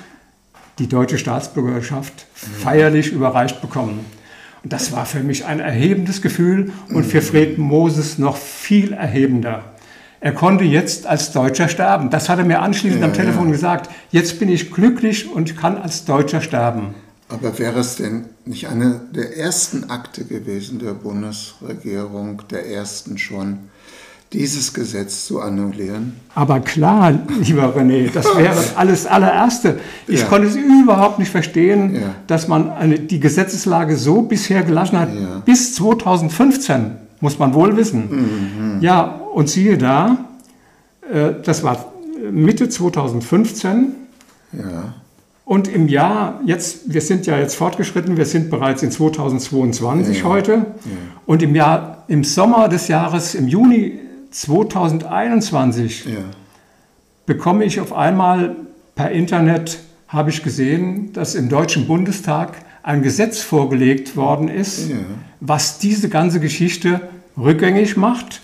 [0.78, 4.00] die deutsche Staatsbürgerschaft feierlich überreicht bekommen.
[4.62, 7.24] Und das war für mich ein erhebendes Gefühl und für mhm.
[7.24, 9.64] Fred Moses noch viel erhebender.
[10.26, 12.10] Er konnte jetzt als Deutscher sterben.
[12.10, 13.52] Das hat er mir anschließend ja, am Telefon ja.
[13.52, 13.88] gesagt.
[14.10, 16.96] Jetzt bin ich glücklich und kann als Deutscher sterben.
[17.28, 23.58] Aber wäre es denn nicht eine der ersten Akte gewesen der Bundesregierung, der ersten schon,
[24.32, 26.16] dieses Gesetz zu annullieren?
[26.34, 29.78] Aber klar, lieber René, das wäre alles allererste.
[30.08, 30.26] Ich ja.
[30.26, 32.16] konnte es überhaupt nicht verstehen, ja.
[32.26, 35.40] dass man eine, die Gesetzeslage so bisher gelassen hat, ja.
[35.44, 38.08] bis 2015, muss man wohl wissen.
[38.74, 38.80] Mhm.
[38.80, 40.16] Ja, und siehe da,
[41.12, 41.92] äh, das war
[42.30, 43.92] Mitte 2015.
[44.54, 44.94] Ja.
[45.44, 50.24] Und im Jahr, jetzt, wir sind ja jetzt fortgeschritten, wir sind bereits in 2022 ja,
[50.24, 50.52] heute.
[50.52, 50.64] Ja.
[51.26, 53.98] Und im Jahr, im Sommer des Jahres, im Juni
[54.30, 56.12] 2021, ja.
[57.26, 58.56] bekomme ich auf einmal
[58.94, 64.92] per Internet, habe ich gesehen, dass im Deutschen Bundestag ein Gesetz vorgelegt worden ist,
[65.40, 67.02] was diese ganze Geschichte
[67.36, 68.40] rückgängig macht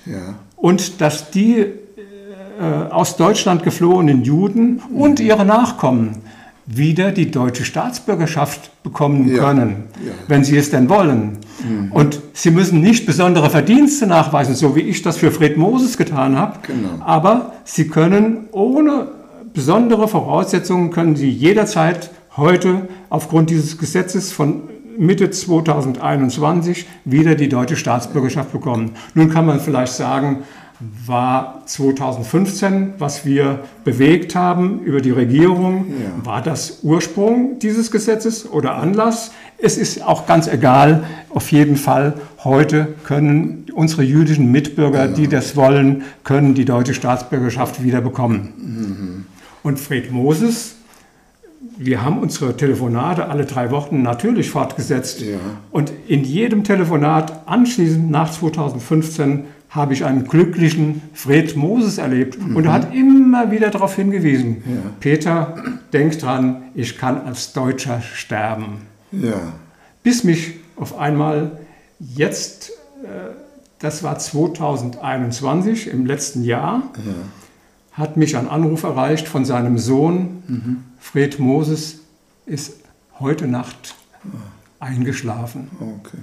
[0.63, 6.23] und dass die äh, aus Deutschland geflohenen Juden und ihre Nachkommen
[6.67, 10.13] wieder die deutsche Staatsbürgerschaft bekommen ja, können, ja.
[10.29, 11.39] wenn sie es denn wollen.
[11.69, 11.91] Mhm.
[11.91, 16.39] Und sie müssen nicht besondere Verdienste nachweisen, so wie ich das für Fred Moses getan
[16.39, 17.05] habe, genau.
[17.05, 19.09] aber sie können ohne
[19.53, 24.63] besondere Voraussetzungen, können sie jederzeit heute aufgrund dieses Gesetzes von
[24.99, 28.93] Mitte 2021 wieder die deutsche Staatsbürgerschaft bekommen.
[29.15, 30.45] Nun kann man vielleicht sagen,
[31.07, 35.87] war 2015, was wir bewegt haben über die Regierung.
[35.89, 36.27] Ja.
[36.27, 39.33] War das Ursprung dieses Gesetzes oder Anlass?
[39.59, 41.05] Es ist auch ganz egal.
[41.31, 45.13] Auf jeden Fall, heute können unsere jüdischen Mitbürger, ja.
[45.13, 48.53] die das wollen, können die deutsche Staatsbürgerschaft wieder bekommen.
[48.59, 49.27] Mhm.
[49.63, 50.75] Und Fred Moses,
[51.79, 55.21] wir haben unsere Telefonate alle drei Wochen natürlich fortgesetzt.
[55.21, 55.39] Ja.
[55.71, 62.39] Und in jedem Telefonat anschließend nach 2015 habe ich einen glücklichen Fred Moses erlebt.
[62.39, 62.57] Mhm.
[62.57, 64.91] Und er hat immer wieder darauf hingewiesen, ja.
[65.01, 65.57] Peter,
[65.93, 68.83] denk dran, ich kann als Deutscher sterben.
[69.13, 69.55] Ja.
[70.03, 71.53] Bis mich auf einmal
[71.99, 72.71] jetzt,
[73.03, 73.31] äh,
[73.79, 77.13] das war 2021, im letzten Jahr, ja.
[77.93, 80.77] hat mich ein Anruf erreicht von seinem Sohn, mhm.
[81.03, 81.99] Fred Moses
[82.47, 82.77] ist
[83.19, 83.95] heute Nacht
[84.25, 84.85] ah.
[84.87, 85.69] eingeschlafen.
[85.79, 86.19] Okay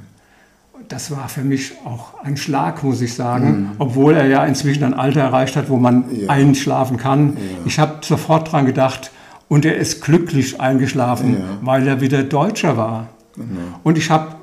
[0.87, 3.71] das war für mich auch ein Schlag, muss ich sagen, mhm.
[3.79, 6.29] obwohl er ja inzwischen ein Alter erreicht hat, wo man ja.
[6.29, 7.33] einschlafen kann.
[7.35, 7.41] Ja.
[7.65, 9.11] Ich habe sofort dran gedacht
[9.47, 11.39] und er ist glücklich eingeschlafen, ja.
[11.61, 13.09] weil er wieder Deutscher war.
[13.35, 13.47] Genau.
[13.83, 14.35] Und ich habe,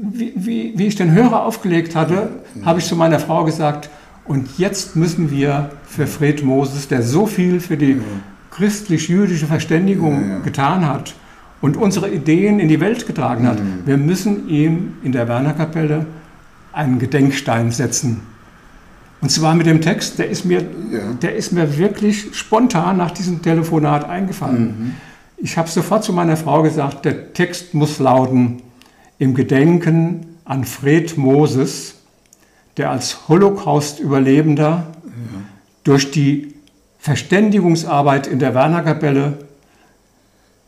[0.00, 2.30] wie, wie, wie, ich den Hörer aufgelegt hatte,
[2.64, 3.90] habe ich zu meiner Frau gesagt,
[4.24, 8.00] und jetzt müssen wir für Fred Moses, der so viel für die
[8.56, 11.14] christlich-jüdische Verständigung getan hat,
[11.60, 13.58] und unsere Ideen in die Welt getragen hat.
[13.58, 13.82] Mhm.
[13.86, 16.06] Wir müssen ihm in der Wernerkapelle
[16.72, 18.20] einen Gedenkstein setzen.
[19.22, 21.14] Und zwar mit dem Text, der ist mir, ja.
[21.22, 24.62] der ist mir wirklich spontan nach diesem Telefonat eingefallen.
[24.62, 24.94] Mhm.
[25.38, 28.62] Ich habe sofort zu meiner Frau gesagt, der Text muss lauten,
[29.18, 31.94] im Gedenken an Fred Moses,
[32.76, 35.12] der als Holocaust-Überlebender ja.
[35.84, 36.55] durch die
[37.06, 39.38] Verständigungsarbeit in der Wernerkapelle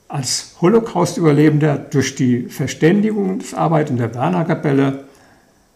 [0.07, 5.07] als Holocaust-Überlebender durch die Verständigungsarbeit in der Berner Kapelle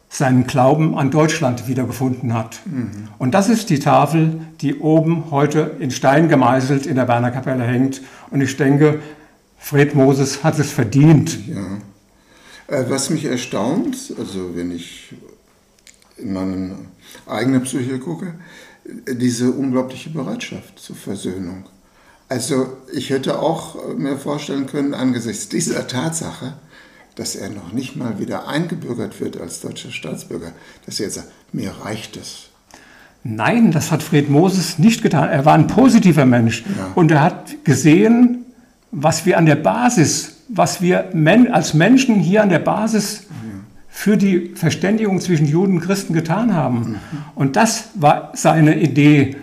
[0.09, 2.61] seinen Glauben an Deutschland wiedergefunden hat.
[2.65, 3.09] Mhm.
[3.19, 7.65] Und das ist die Tafel, die oben heute in Stein gemeißelt in der Berner Kapelle
[7.65, 8.01] hängt.
[8.31, 9.01] Und ich denke,
[9.59, 11.41] Fred Moses hat es verdient.
[11.49, 12.77] Ja.
[12.77, 15.13] Äh, was mich erstaunt, also wenn ich
[16.19, 16.77] in meine
[17.27, 18.35] eigene Psyche gucke,
[18.85, 21.65] diese unglaubliche Bereitschaft zur Versöhnung.
[22.29, 26.55] Also ich hätte auch äh, mir vorstellen können, angesichts dieser Tatsache,
[27.15, 30.53] dass er noch nicht mal wieder eingebürgert wird als deutscher Staatsbürger,
[30.87, 32.49] dass er jetzt sagt, mir reicht es.
[33.23, 35.29] Nein, das hat Fred Moses nicht getan.
[35.29, 36.91] Er war ein positiver Mensch ja.
[36.95, 38.47] und er hat gesehen,
[38.91, 41.11] was wir an der Basis, was wir
[41.53, 43.25] als Menschen hier an der Basis
[43.95, 46.99] für die Verständigung zwischen Juden und Christen getan haben.
[47.35, 49.37] Und das war seine Idee,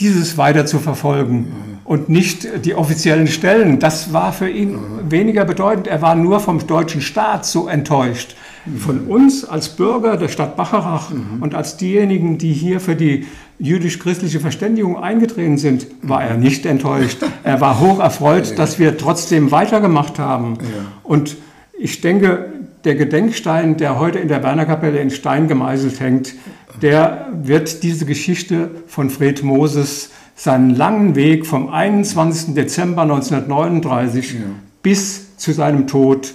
[0.00, 1.52] dieses weiter zu verfolgen.
[1.84, 3.78] Und nicht die offiziellen Stellen.
[3.78, 4.78] Das war für ihn
[5.08, 5.86] weniger bedeutend.
[5.86, 8.34] Er war nur vom deutschen Staat so enttäuscht.
[8.78, 13.26] Von uns als Bürger der Stadt Bacharach und als diejenigen, die hier für die
[13.58, 17.18] jüdisch-christliche Verständigung eingetreten sind, war er nicht enttäuscht.
[17.44, 20.58] Er war hoch erfreut, dass wir trotzdem weitergemacht haben.
[21.02, 21.36] Und
[21.78, 22.52] ich denke,
[22.84, 26.34] der Gedenkstein, der heute in der Wernerkapelle in Stein gemeißelt hängt,
[26.80, 32.54] der wird diese Geschichte von Fred Moses, seinen langen Weg vom 21.
[32.54, 34.40] Dezember 1939 ja.
[34.82, 36.34] bis zu seinem Tod,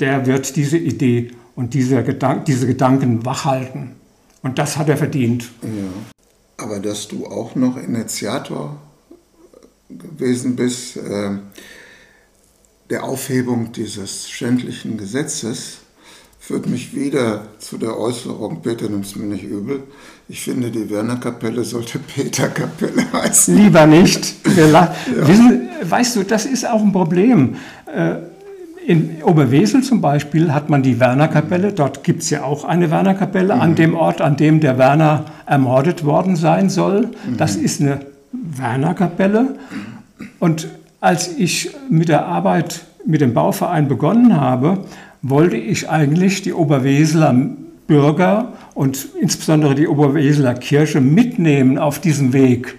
[0.00, 3.96] der wird diese Idee und diese, Gedank diese Gedanken wachhalten.
[4.42, 5.50] Und das hat er verdient.
[5.62, 6.64] Ja.
[6.64, 8.76] Aber dass du auch noch Initiator
[9.88, 11.38] gewesen bist äh,
[12.90, 15.78] der Aufhebung dieses schändlichen Gesetzes,
[16.48, 19.82] führt mich wieder zu der Äußerung, Peter nimm's mir nicht übel,
[20.30, 23.54] ich finde, die Werner-Kapelle sollte Peter-Kapelle heißen.
[23.54, 24.34] Lieber nicht.
[24.56, 24.92] Ja.
[25.14, 27.56] Wissen, weißt du, das ist auch ein Problem.
[27.86, 28.14] Äh,
[28.86, 33.54] in Oberwesel zum Beispiel hat man die Werner-Kapelle, dort gibt es ja auch eine Werner-Kapelle
[33.54, 33.60] mhm.
[33.60, 37.08] an dem Ort, an dem der Werner ermordet worden sein soll.
[37.26, 37.36] Mhm.
[37.36, 38.00] Das ist eine
[38.32, 39.58] Werner-Kapelle.
[40.38, 40.68] Und
[41.00, 44.84] als ich mit der Arbeit mit dem Bauverein begonnen habe,
[45.22, 47.34] wollte ich eigentlich die Oberweseler
[47.88, 52.76] Bürger und insbesondere die Oberweseler Kirche mitnehmen auf diesem Weg.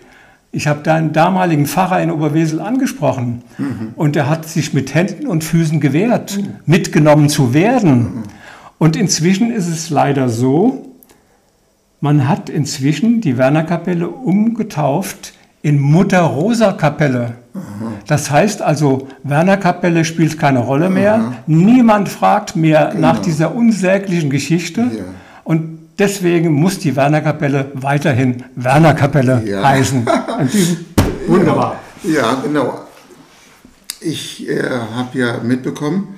[0.51, 3.93] Ich habe da einen damaligen Pfarrer in Oberwesel angesprochen mhm.
[3.95, 6.55] und er hat sich mit Händen und Füßen gewehrt, mhm.
[6.65, 7.99] mitgenommen zu werden.
[7.99, 8.23] Mhm.
[8.77, 10.95] Und inzwischen ist es leider so,
[12.01, 17.35] man hat inzwischen die Wernerkapelle umgetauft in Mutter-Rosa-Kapelle.
[18.07, 21.15] Das heißt also, Werner-Kapelle spielt keine Rolle mehr.
[21.15, 21.33] Aha.
[21.47, 23.07] Niemand fragt mehr genau.
[23.07, 24.81] nach dieser unsäglichen Geschichte.
[24.81, 25.03] Ja.
[25.43, 29.67] Und deswegen muss die Werner-Kapelle weiterhin Werner-Kapelle ja.
[29.67, 30.07] heißen.
[31.27, 31.75] Wunderbar.
[32.03, 32.85] Ja, genau.
[34.01, 34.63] Ich äh,
[34.95, 36.17] habe ja mitbekommen,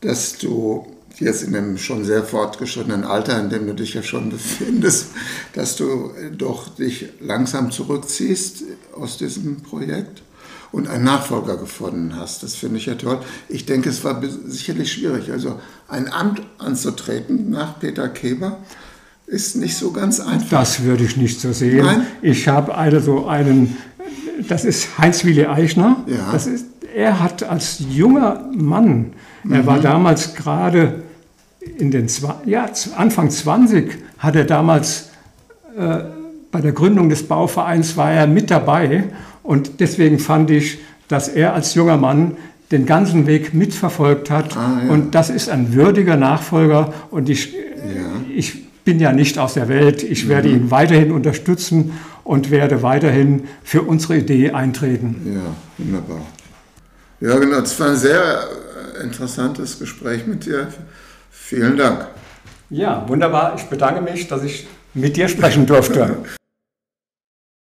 [0.00, 0.86] dass du
[1.18, 5.08] jetzt in dem schon sehr fortgeschrittenen Alter, in dem du dich ja schon befindest,
[5.54, 8.64] dass du doch dich langsam zurückziehst
[8.94, 10.22] aus diesem Projekt
[10.72, 12.42] und einen Nachfolger gefunden hast.
[12.42, 13.20] Das finde ich ja toll.
[13.48, 15.30] Ich denke, es war sicherlich schwierig.
[15.30, 15.58] Also
[15.88, 18.58] ein Amt anzutreten nach Peter Keber
[19.26, 20.50] ist nicht so ganz einfach.
[20.50, 21.84] Das würde ich nicht so sehen.
[21.84, 22.06] Nein?
[22.22, 23.76] Ich habe also einen,
[24.48, 26.04] das ist Heinz-Willi Eichner.
[26.06, 26.30] Ja.
[26.32, 29.52] Das ist, er hat als junger Mann, mhm.
[29.52, 29.82] er war mhm.
[29.82, 31.02] damals gerade
[31.78, 32.06] in den,
[32.44, 35.10] ja, Anfang 20, hat er damals
[35.76, 35.98] äh,
[36.50, 39.04] bei der Gründung des Bauvereins war er mit dabei
[39.42, 42.36] und deswegen fand ich, dass er als junger Mann
[42.72, 44.56] den ganzen Weg mitverfolgt hat.
[44.56, 44.90] Ah, ja.
[44.90, 46.92] Und das ist ein würdiger Nachfolger.
[47.10, 47.60] Und ich, ja.
[48.34, 50.02] ich bin ja nicht aus der Welt.
[50.02, 50.28] Ich mhm.
[50.30, 51.92] werde ihn weiterhin unterstützen
[52.24, 55.16] und werde weiterhin für unsere Idee eintreten.
[55.32, 56.20] Ja, wunderbar.
[57.20, 57.58] Ja, genau.
[57.58, 58.48] Es war ein sehr
[59.02, 60.68] interessantes Gespräch mit dir.
[61.38, 62.08] Vielen Dank.
[62.70, 63.54] Ja, wunderbar.
[63.56, 66.24] Ich bedanke mich, dass ich mit dir sprechen durfte.